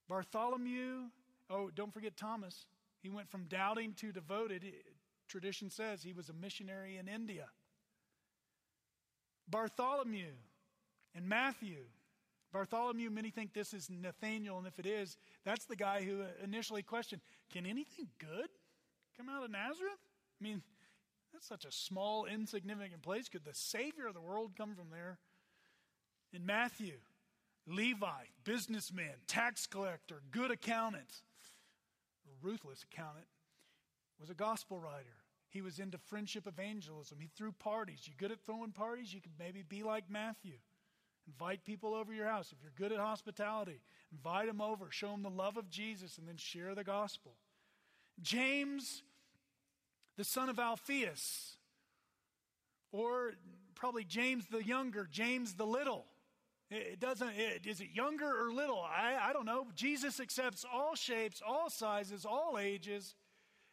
[0.07, 1.09] Bartholomew,
[1.49, 2.65] oh, don't forget Thomas.
[3.01, 4.63] He went from doubting to devoted.
[5.27, 7.45] Tradition says he was a missionary in India.
[9.47, 10.33] Bartholomew
[11.13, 11.85] and Matthew,
[12.55, 16.83] Bartholomew, many think this is Nathaniel, and if it is, that's the guy who initially
[16.83, 18.47] questioned, Can anything good
[19.17, 19.99] come out of Nazareth?
[20.39, 20.61] I mean,
[21.33, 23.27] that's such a small, insignificant place.
[23.27, 25.17] Could the Savior of the world come from there?
[26.31, 26.93] In Matthew,
[27.67, 31.11] Levi, businessman, tax collector, good accountant,
[32.41, 33.27] ruthless accountant,
[34.17, 35.17] was a gospel writer.
[35.49, 37.17] He was into friendship evangelism.
[37.19, 38.03] He threw parties.
[38.05, 39.13] You good at throwing parties?
[39.13, 40.53] You could maybe be like Matthew.
[41.27, 42.51] Invite people over your house.
[42.51, 46.27] If you're good at hospitality, invite them over, show them the love of Jesus, and
[46.27, 47.33] then share the gospel.
[48.21, 49.03] James,
[50.17, 51.57] the son of Alphaeus,
[52.91, 53.33] or
[53.73, 56.05] probably James the younger, James the little.
[56.71, 58.79] It doesn't, it, is it younger or little?
[58.79, 59.67] I, I don't know.
[59.75, 63.15] Jesus accepts all shapes, all sizes, all ages.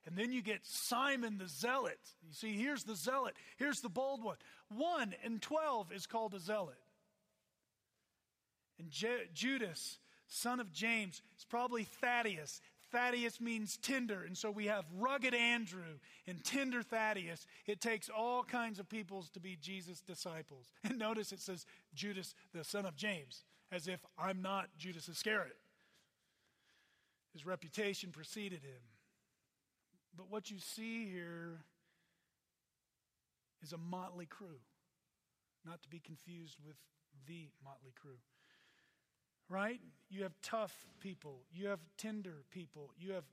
[0.05, 2.01] And then you get Simon the Zealot.
[2.27, 3.35] You see, here's the Zealot.
[3.57, 4.37] Here's the bold one.
[4.75, 6.82] 1 and 12 is called a Zealot.
[8.83, 8.91] And
[9.33, 12.61] Judas, son of James, is probably Thaddeus.
[12.91, 14.25] Thaddeus means tender.
[14.25, 17.47] And so we have rugged Andrew and tender Thaddeus.
[17.67, 20.73] It takes all kinds of peoples to be Jesus' disciples.
[20.85, 21.65] And notice it says
[21.95, 25.57] Judas, the son of James, as if I'm not Judas Iscariot.
[27.33, 28.83] His reputation preceded him.
[30.17, 31.61] But what you see here
[33.63, 34.61] is a motley crew,
[35.65, 36.77] not to be confused with
[37.27, 38.19] the Mötley Crüe
[39.49, 39.81] right?
[40.11, 43.25] You have tough people, you have tender people, you have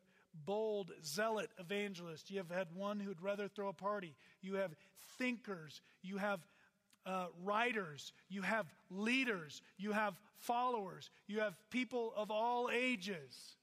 [0.45, 4.75] bold, zealot evangelists, you have had one who'd rather throw a party, you have
[5.17, 6.39] thinkers, you have
[7.05, 13.55] uh, writers, you have leaders, you have followers, you have people of all ages.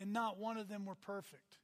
[0.00, 1.58] And not one of them were perfect.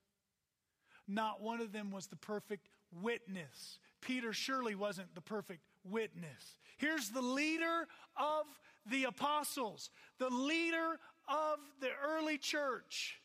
[1.09, 3.79] Not one of them was the perfect witness.
[4.01, 6.59] Peter surely wasn't the perfect witness.
[6.77, 8.47] Here's the leader of
[8.91, 10.99] the apostles, the leader
[11.29, 13.21] of the early church,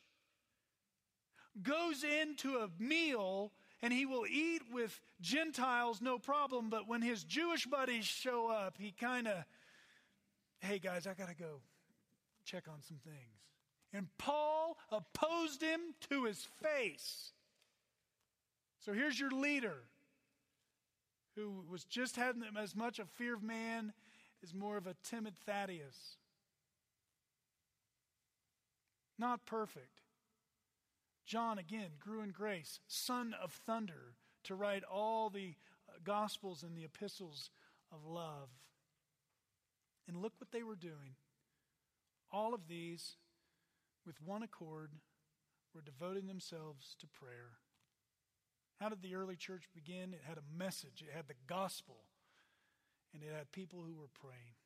[1.62, 3.51] goes into a meal
[3.82, 6.70] and he will eat with Gentiles, no problem.
[6.70, 9.43] But when his Jewish buddies show up, he kind of,
[10.62, 11.60] hey guys, I got to go
[12.45, 13.18] check on some things.
[13.93, 15.80] And Paul opposed him
[16.10, 17.32] to his face.
[18.80, 19.84] So here's your leader
[21.36, 23.94] who was just having as much a fear of man
[24.44, 26.18] as more of a timid Thaddeus.
[29.18, 30.02] Not perfect.
[31.26, 35.56] John, again, grew in grace, son of thunder, to write all the
[35.88, 37.50] uh, gospels and the epistles
[37.92, 38.50] of love.
[40.08, 41.16] And look what they were doing.
[42.32, 43.16] All of these,
[44.06, 44.92] with one accord,
[45.74, 47.52] were devoting themselves to prayer.
[48.80, 50.14] How did the early church begin?
[50.14, 51.98] It had a message, it had the gospel
[53.14, 54.58] and it had people who were praying.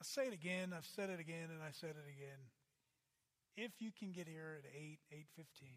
[0.00, 2.50] I say it again, I've said it again, and I said it again.
[3.56, 5.68] If you can get here at 8, 8.15,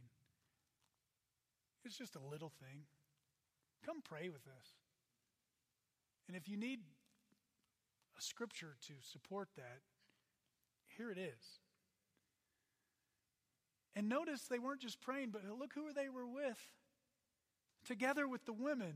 [1.84, 2.86] it's just a little thing.
[3.86, 4.68] Come pray with us.
[6.28, 6.80] And if you need
[8.18, 9.82] a scripture to support that,
[10.98, 11.60] here it is.
[13.96, 16.60] And notice they weren't just praying, but look who they were with.
[17.86, 18.94] Together with the women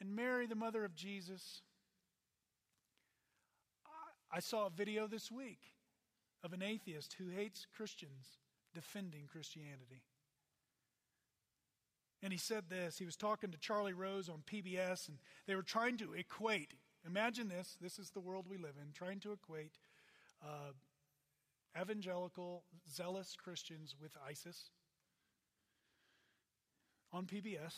[0.00, 1.62] and Mary, the mother of Jesus.
[4.30, 5.60] I saw a video this week
[6.42, 8.38] of an atheist who hates Christians
[8.74, 10.02] defending Christianity.
[12.22, 12.98] And he said this.
[12.98, 16.74] He was talking to Charlie Rose on PBS, and they were trying to equate.
[17.06, 17.76] Imagine this.
[17.80, 19.78] This is the world we live in, trying to equate
[20.42, 20.72] uh,
[21.80, 24.70] evangelical, zealous Christians with ISIS
[27.12, 27.74] on PBS.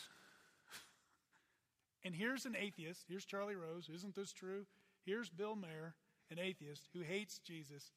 [2.04, 3.04] And here's an atheist.
[3.08, 3.90] Here's Charlie Rose.
[3.92, 4.66] Isn't this true?
[5.04, 5.94] Here's Bill Maher,
[6.30, 7.92] an atheist who hates Jesus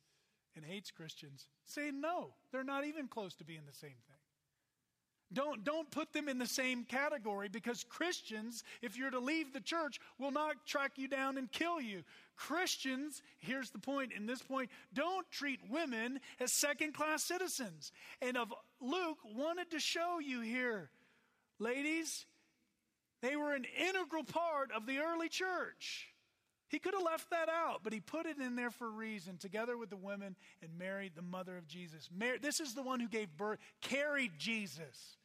[0.56, 4.21] and hates Christians, saying, no, they're not even close to being the same thing.
[5.34, 9.62] Don't, don't put them in the same category because Christians, if you're to leave the
[9.62, 12.04] church, will not track you down and kill you.
[12.36, 17.92] Christians, here's the point in this point, don't treat women as second class citizens.
[18.22, 20.90] And of Luke wanted to show you here,
[21.60, 22.26] ladies,
[23.22, 26.08] they were an integral part of the early church.
[26.68, 29.38] He could have left that out, but he put it in there for a reason,
[29.38, 32.10] together with the women and Mary, the mother of Jesus.
[32.14, 35.18] Mary, this is the one who gave birth, carried Jesus,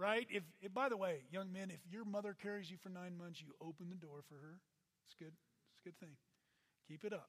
[0.00, 0.26] right?
[0.30, 3.40] If, if, by the way, young men, if your mother carries you for nine months,
[3.40, 4.58] you open the door for her.
[5.06, 5.32] It's good.
[5.72, 6.16] It's a good thing.
[6.88, 7.28] Keep it up.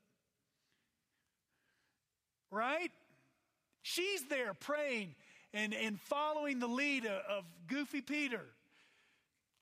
[2.50, 2.92] Right?
[3.82, 5.16] She's there praying
[5.54, 8.46] and, and following the lead of Goofy Peter.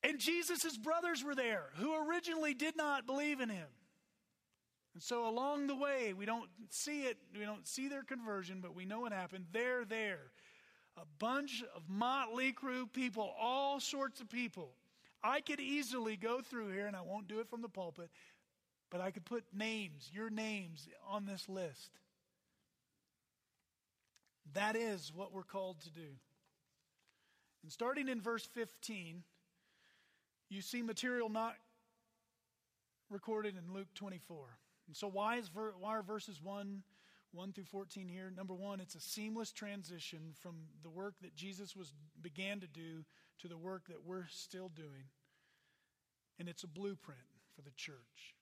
[0.03, 3.67] And Jesus' brothers were there who originally did not believe in him.
[4.93, 8.75] And so along the way, we don't see it, we don't see their conversion, but
[8.75, 9.45] we know what happened.
[9.51, 10.31] They're there.
[10.99, 14.73] A bunch of motley crew people, all sorts of people.
[15.23, 18.09] I could easily go through here, and I won't do it from the pulpit,
[18.89, 21.91] but I could put names, your names, on this list.
[24.53, 26.17] That is what we're called to do.
[27.63, 29.23] And starting in verse 15,
[30.49, 31.55] you see material not
[33.09, 34.57] recorded in Luke 24.
[34.87, 36.83] And so, why, is why are verses 1,
[37.33, 38.31] 1 through 14 here?
[38.35, 43.05] Number one, it's a seamless transition from the work that Jesus was, began to do
[43.39, 45.05] to the work that we're still doing.
[46.39, 47.19] And it's a blueprint
[47.55, 48.35] for the church.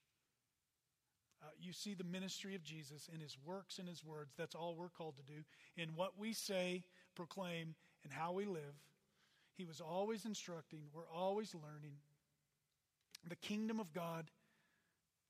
[1.42, 4.34] Uh, you see the ministry of Jesus in his works and his words.
[4.38, 5.44] That's all we're called to do.
[5.76, 6.84] In what we say,
[7.16, 8.76] proclaim, and how we live.
[9.56, 10.82] He was always instructing.
[10.94, 11.96] We're always learning.
[13.28, 14.30] The kingdom of God,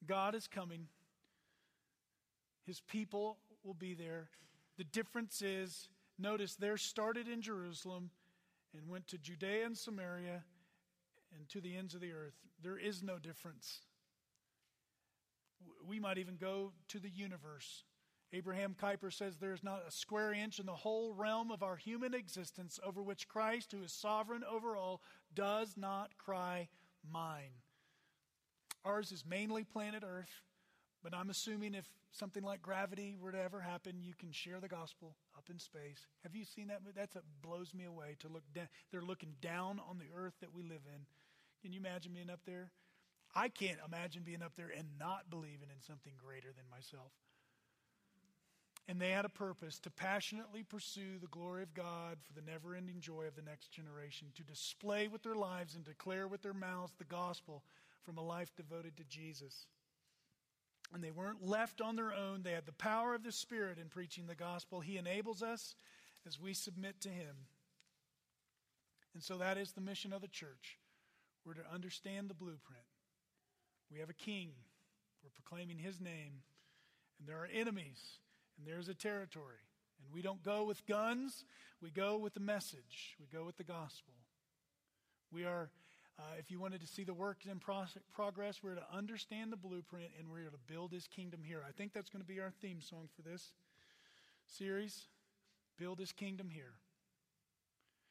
[0.05, 0.87] God is coming.
[2.65, 3.37] His people
[3.67, 4.29] will be there.
[4.77, 8.09] The difference is, notice, they're started in Jerusalem
[8.75, 10.43] and went to Judea and Samaria
[11.35, 12.35] and to the ends of the earth.
[12.63, 13.81] There is no difference.
[15.85, 17.83] We might even go to the universe.
[18.33, 21.75] Abraham Kuyper says there is not a square inch in the whole realm of our
[21.75, 25.01] human existence over which Christ, who is sovereign over all,
[25.33, 26.69] does not cry,
[27.09, 27.61] Mine.
[28.83, 30.43] Ours is mainly planet Earth,
[31.09, 34.67] but I'm assuming if something like gravity were to ever happen, you can share the
[34.67, 36.05] gospel up in space.
[36.23, 36.81] Have you seen that?
[36.93, 38.67] That's what blows me away to look down.
[38.91, 41.05] They're looking down on the earth that we live in.
[41.61, 42.71] Can you imagine being up there?
[43.33, 47.13] I can't imagine being up there and not believing in something greater than myself.
[48.89, 52.75] And they had a purpose to passionately pursue the glory of God for the never
[52.75, 56.53] ending joy of the next generation, to display with their lives and declare with their
[56.53, 57.63] mouths the gospel
[58.03, 59.67] from a life devoted to Jesus.
[60.93, 62.43] And they weren't left on their own.
[62.43, 64.79] They had the power of the Spirit in preaching the gospel.
[64.79, 65.75] He enables us
[66.25, 67.35] as we submit to Him.
[69.13, 70.77] And so that is the mission of the church.
[71.45, 72.85] We're to understand the blueprint.
[73.91, 74.49] We have a king.
[75.23, 76.43] We're proclaiming his name.
[77.19, 78.19] And there are enemies.
[78.57, 79.63] And there's a territory.
[80.03, 81.45] And we don't go with guns.
[81.81, 83.15] We go with the message.
[83.19, 84.13] We go with the gospel.
[85.31, 85.69] We are,
[86.19, 90.09] uh, if you wanted to see the work in progress, we're to understand the blueprint
[90.17, 91.61] and we're to build his kingdom here.
[91.67, 93.51] I think that's going to be our theme song for this
[94.47, 95.07] series.
[95.77, 96.73] Build his kingdom here.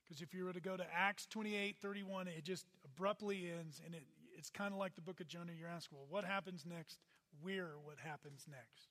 [0.05, 3.93] Because if you were to go to Acts 28 31, it just abruptly ends and
[3.93, 4.05] it,
[4.39, 5.53] it's kind of like the book of Jonah.
[5.59, 6.99] You're asking, well, what happens next?
[7.41, 8.89] Where what happens next?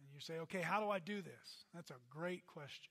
[0.00, 1.66] And you say, okay, how do I do this?
[1.72, 2.90] That's a great question.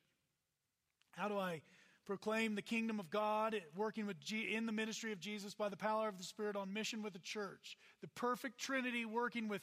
[1.11, 1.61] How do I
[2.09, 5.77] proclaim the kingdom of God, working with G- in the ministry of Jesus by the
[5.77, 7.77] power of the Spirit on mission with the church?
[8.01, 9.61] The perfect Trinity working with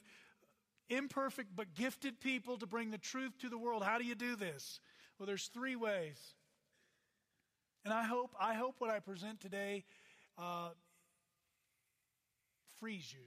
[0.88, 3.82] imperfect but gifted people to bring the truth to the world.
[3.82, 4.78] How do you do this?
[5.18, 6.20] Well, there's three ways.
[7.84, 9.84] And I hope, I hope what I present today
[10.38, 10.68] uh,
[12.78, 13.26] frees you,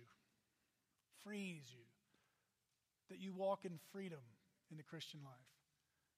[1.25, 1.83] frees you,
[3.09, 4.23] that you walk in freedom
[4.71, 5.33] in the Christian life,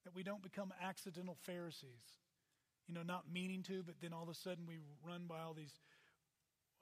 [0.03, 2.20] that we don't become accidental Pharisees,
[2.87, 5.53] you know, not meaning to, but then all of a sudden we run by all
[5.53, 5.79] these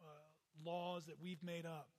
[0.02, 0.06] uh,
[0.66, 1.89] laws that we've made up.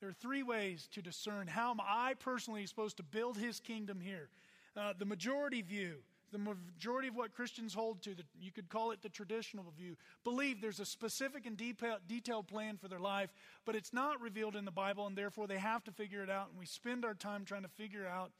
[0.00, 4.00] There are three ways to discern how am I personally supposed to build his kingdom
[4.00, 4.28] here.
[4.76, 5.98] Uh, the majority view
[6.32, 9.96] the majority of what Christians hold to, the, you could call it the traditional view,
[10.24, 11.60] believe there's a specific and
[12.08, 13.30] detailed plan for their life,
[13.66, 16.48] but it's not revealed in the Bible, and therefore they have to figure it out.
[16.48, 18.32] And we spend our time trying to figure out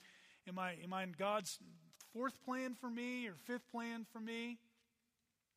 [0.48, 1.61] am I, am I in God's
[2.12, 4.59] fourth plan for me or fifth plan for me?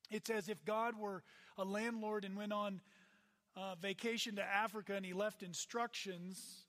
[0.10, 1.24] It's as if God were
[1.58, 2.82] a landlord and went on
[3.56, 6.66] uh, vacation to Africa and he left instructions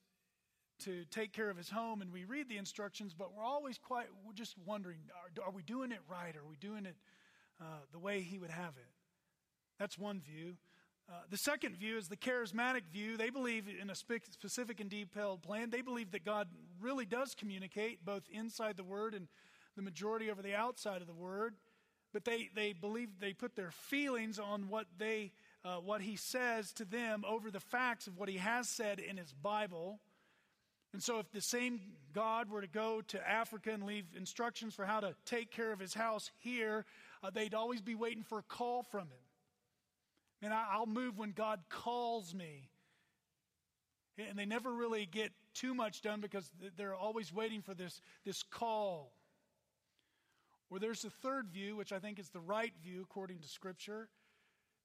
[0.84, 4.06] to take care of his home and we read the instructions, but we're always quite,
[4.26, 6.36] we're just wondering are, are we doing it right?
[6.36, 6.96] Are we doing it
[7.60, 8.90] uh, the way he would have it?
[9.78, 10.56] That's one view.
[11.08, 13.16] Uh, the second view is the charismatic view.
[13.16, 15.70] They believe in a specific and detailed plan.
[15.70, 16.48] They believe that God
[16.80, 19.28] really does communicate both inside the Word and
[19.76, 21.54] the majority over the outside of the Word.
[22.16, 25.32] But they, they believe they put their feelings on what they
[25.66, 29.18] uh, what He says to them over the facts of what He has said in
[29.18, 30.00] His Bible.
[30.94, 31.78] And so, if the same
[32.14, 35.78] God were to go to Africa and leave instructions for how to take care of
[35.78, 36.86] his house here,
[37.22, 39.26] uh, they'd always be waiting for a call from him.
[40.40, 42.70] And I'll move when God calls me.
[44.16, 48.42] And they never really get too much done because they're always waiting for this, this
[48.42, 49.12] call.
[50.70, 54.08] Or there's a third view, which I think is the right view according to Scripture.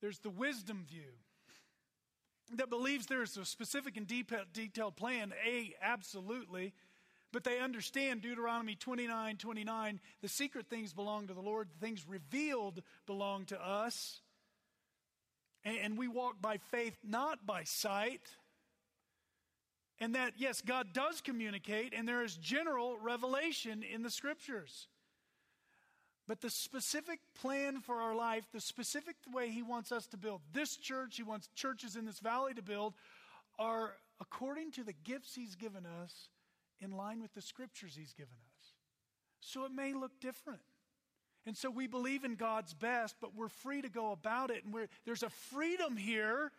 [0.02, 1.14] There's the wisdom view
[2.58, 6.74] that believes there's a specific and detailed plan, A, absolutely.
[7.32, 12.06] But they understand Deuteronomy 29 29, the secret things belong to the Lord, the things
[12.08, 14.20] revealed belong to us.
[15.64, 18.22] And we walk by faith, not by sight.
[20.00, 24.88] And that, yes, God does communicate, and there is general revelation in the scriptures.
[26.28, 30.42] But the specific plan for our life, the specific way He wants us to build
[30.54, 32.94] this church, He wants churches in this valley to build,
[33.60, 36.30] are according to the gifts He's given us
[36.80, 38.74] in line with the scriptures He's given us.
[39.40, 40.62] So it may look different.
[41.46, 44.64] And so we believe in God's best, but we're free to go about it.
[44.64, 46.52] And there's a freedom here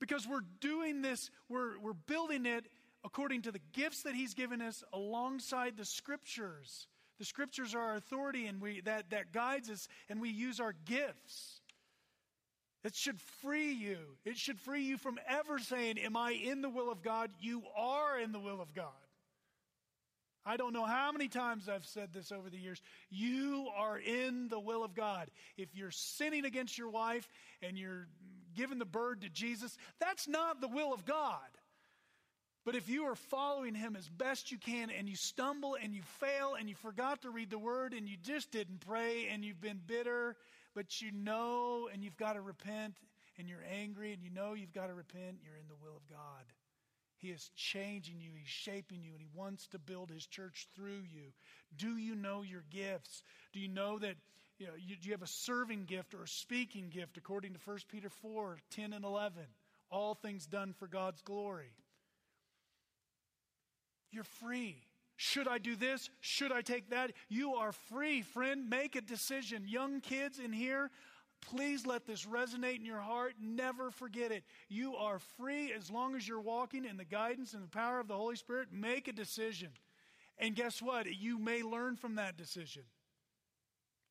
[0.00, 2.64] Because we're doing this, we're, we're building it
[3.04, 6.88] according to the gifts that He's given us alongside the Scriptures.
[7.20, 10.74] The Scriptures are our authority, and we, that, that guides us, and we use our
[10.86, 11.60] gifts.
[12.82, 13.98] It should free you.
[14.24, 17.30] It should free you from ever saying, Am I in the will of God?
[17.38, 18.86] You are in the will of God.
[20.46, 22.80] I don't know how many times I've said this over the years.
[23.10, 25.30] You are in the will of God.
[25.58, 27.28] If you're sinning against your wife
[27.60, 28.08] and you're
[28.56, 31.36] giving the bird to Jesus, that's not the will of God.
[32.64, 36.02] But if you are following him as best you can and you stumble and you
[36.20, 39.60] fail and you forgot to read the word and you just didn't pray and you've
[39.60, 40.36] been bitter,
[40.74, 42.96] but you know and you've got to repent
[43.38, 46.06] and you're angry and you know you've got to repent, you're in the will of
[46.08, 46.44] God.
[47.16, 51.02] He is changing you, He's shaping you, and He wants to build His church through
[51.12, 51.32] you.
[51.76, 53.22] Do you know your gifts?
[53.52, 54.16] Do you know that
[54.58, 57.78] you know, you, you have a serving gift or a speaking gift according to 1
[57.88, 59.42] Peter 4 10 and 11?
[59.90, 61.72] All things done for God's glory.
[64.10, 64.82] You're free.
[65.16, 66.08] Should I do this?
[66.20, 67.12] Should I take that?
[67.28, 68.70] You are free, friend.
[68.70, 69.64] Make a decision.
[69.68, 70.90] Young kids in here,
[71.40, 73.34] Please let this resonate in your heart.
[73.40, 74.44] Never forget it.
[74.68, 78.08] You are free as long as you're walking in the guidance and the power of
[78.08, 78.68] the Holy Spirit.
[78.72, 79.70] Make a decision.
[80.38, 81.06] And guess what?
[81.06, 82.82] You may learn from that decision.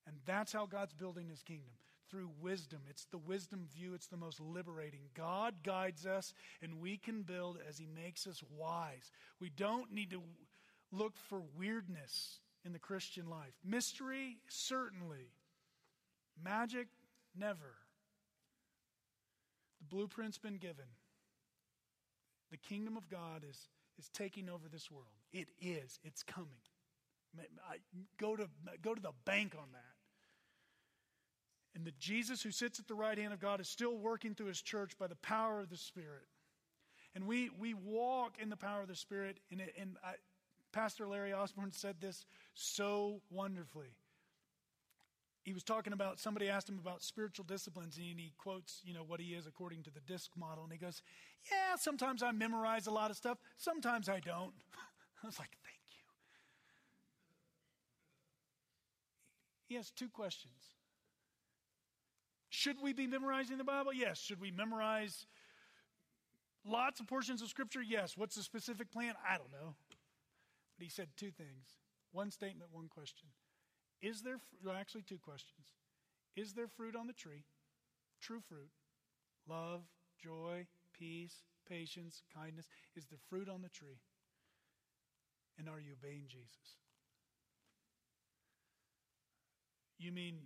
[0.07, 1.73] And that's how God's building his kingdom
[2.09, 2.79] through wisdom.
[2.89, 5.01] It's the wisdom view, it's the most liberating.
[5.15, 9.11] God guides us, and we can build as he makes us wise.
[9.39, 10.21] We don't need to
[10.91, 13.53] look for weirdness in the Christian life.
[13.63, 15.31] Mystery, certainly.
[16.43, 16.87] Magic,
[17.37, 17.75] Never.
[19.79, 20.85] The blueprint's been given.
[22.51, 25.05] The kingdom of God is, is taking over this world.
[25.31, 25.99] It is.
[26.03, 26.49] It's coming.
[27.69, 27.77] I,
[28.19, 28.47] go, to,
[28.81, 29.98] go to the bank on that.
[31.75, 34.47] And that Jesus who sits at the right hand of God is still working through
[34.47, 36.27] his church by the power of the Spirit.
[37.15, 39.39] And we, we walk in the power of the Spirit.
[39.51, 40.13] And, it, and I,
[40.71, 43.89] Pastor Larry Osborne said this so wonderfully
[45.43, 49.03] he was talking about somebody asked him about spiritual disciplines and he quotes you know
[49.03, 51.01] what he is according to the disc model and he goes
[51.51, 54.53] yeah sometimes i memorize a lot of stuff sometimes i don't
[55.23, 56.03] i was like thank you
[59.67, 60.75] he has two questions
[62.59, 65.25] should we be memorizing the bible yes should we memorize
[66.65, 69.75] lots of portions of scripture yes what's the specific plan i don't know
[70.77, 71.77] but he said two things
[72.11, 73.29] one statement one question
[74.01, 75.67] is there, well, actually, two questions.
[76.35, 77.43] Is there fruit on the tree?
[78.21, 78.69] True fruit.
[79.47, 79.81] Love,
[80.23, 82.67] joy, peace, patience, kindness.
[82.95, 83.99] Is there fruit on the tree?
[85.57, 86.77] And are you obeying Jesus?
[89.97, 90.37] You mean,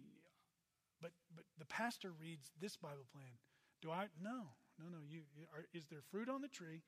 [1.04, 3.36] but, but the pastor reads this Bible plan.
[3.82, 4.08] Do I?
[4.22, 5.00] No, no, no.
[5.08, 5.22] You,
[5.54, 6.82] are, is there fruit on the tree?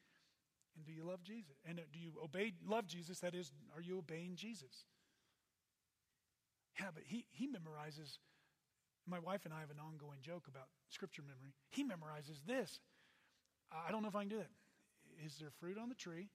[0.76, 1.56] And do you love Jesus?
[1.68, 3.20] And uh, do you obey, love Jesus?
[3.20, 4.86] That is, are you obeying Jesus?
[6.80, 8.18] Yeah, but he, he memorizes.
[9.08, 11.54] My wife and I have an ongoing joke about scripture memory.
[11.70, 12.80] He memorizes this.
[13.72, 14.52] I don't know if I can do that.
[15.26, 16.30] Is there fruit on the tree?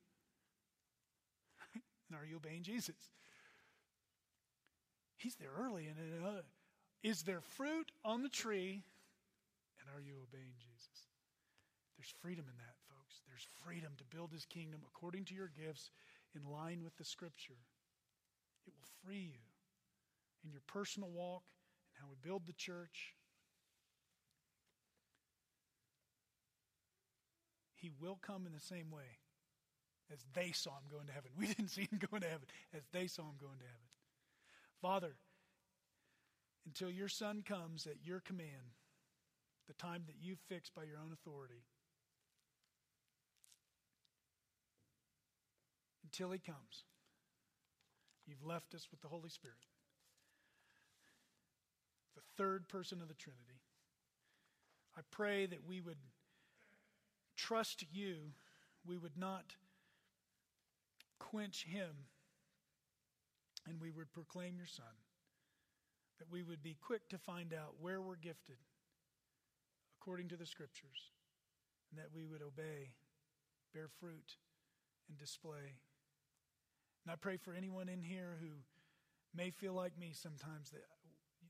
[1.75, 3.11] and are you obeying Jesus?
[5.17, 5.87] He's there early.
[5.87, 6.43] And uh,
[7.03, 8.83] is there fruit on the tree?
[9.81, 11.09] And are you obeying Jesus?
[11.97, 13.21] There's freedom in that, folks.
[13.27, 15.91] There's freedom to build his kingdom according to your gifts
[16.35, 17.61] in line with the scripture.
[18.67, 19.45] It will free you
[20.45, 21.43] in your personal walk
[21.89, 23.15] and how we build the church.
[27.75, 29.19] He will come in the same way
[30.13, 31.31] as they saw him going to heaven.
[31.39, 33.89] We didn't see him going to heaven, as they saw him going to heaven.
[34.83, 35.15] Father,
[36.67, 38.77] until your son comes at your command,
[39.67, 41.65] the time that you fixed by your own authority,
[46.05, 46.85] until he comes,
[48.27, 49.67] you've left us with the Holy Spirit
[52.15, 53.61] the third person of the Trinity.
[54.97, 55.99] I pray that we would
[57.37, 58.33] trust you,
[58.87, 59.55] we would not
[61.19, 62.07] quench him,
[63.67, 64.85] and we would proclaim your Son.
[66.21, 68.59] That we would be quick to find out where we're gifted
[69.99, 71.13] according to the Scriptures,
[71.91, 72.93] and that we would obey,
[73.73, 74.37] bear fruit,
[75.09, 75.81] and display.
[77.05, 78.49] And I pray for anyone in here who
[79.35, 80.85] may feel like me sometimes that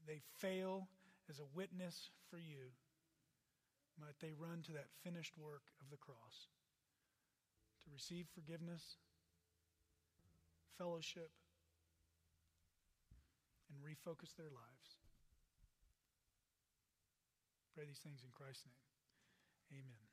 [0.07, 0.89] they fail
[1.29, 2.71] as a witness for you,
[4.01, 6.49] might they run to that finished work of the cross
[7.85, 8.97] to receive forgiveness,
[10.79, 11.31] fellowship,
[13.71, 14.99] and refocus their lives.
[17.75, 18.75] Pray these things in Christ's name.
[19.73, 20.05] Amen.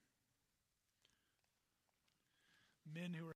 [2.85, 3.35] Men who are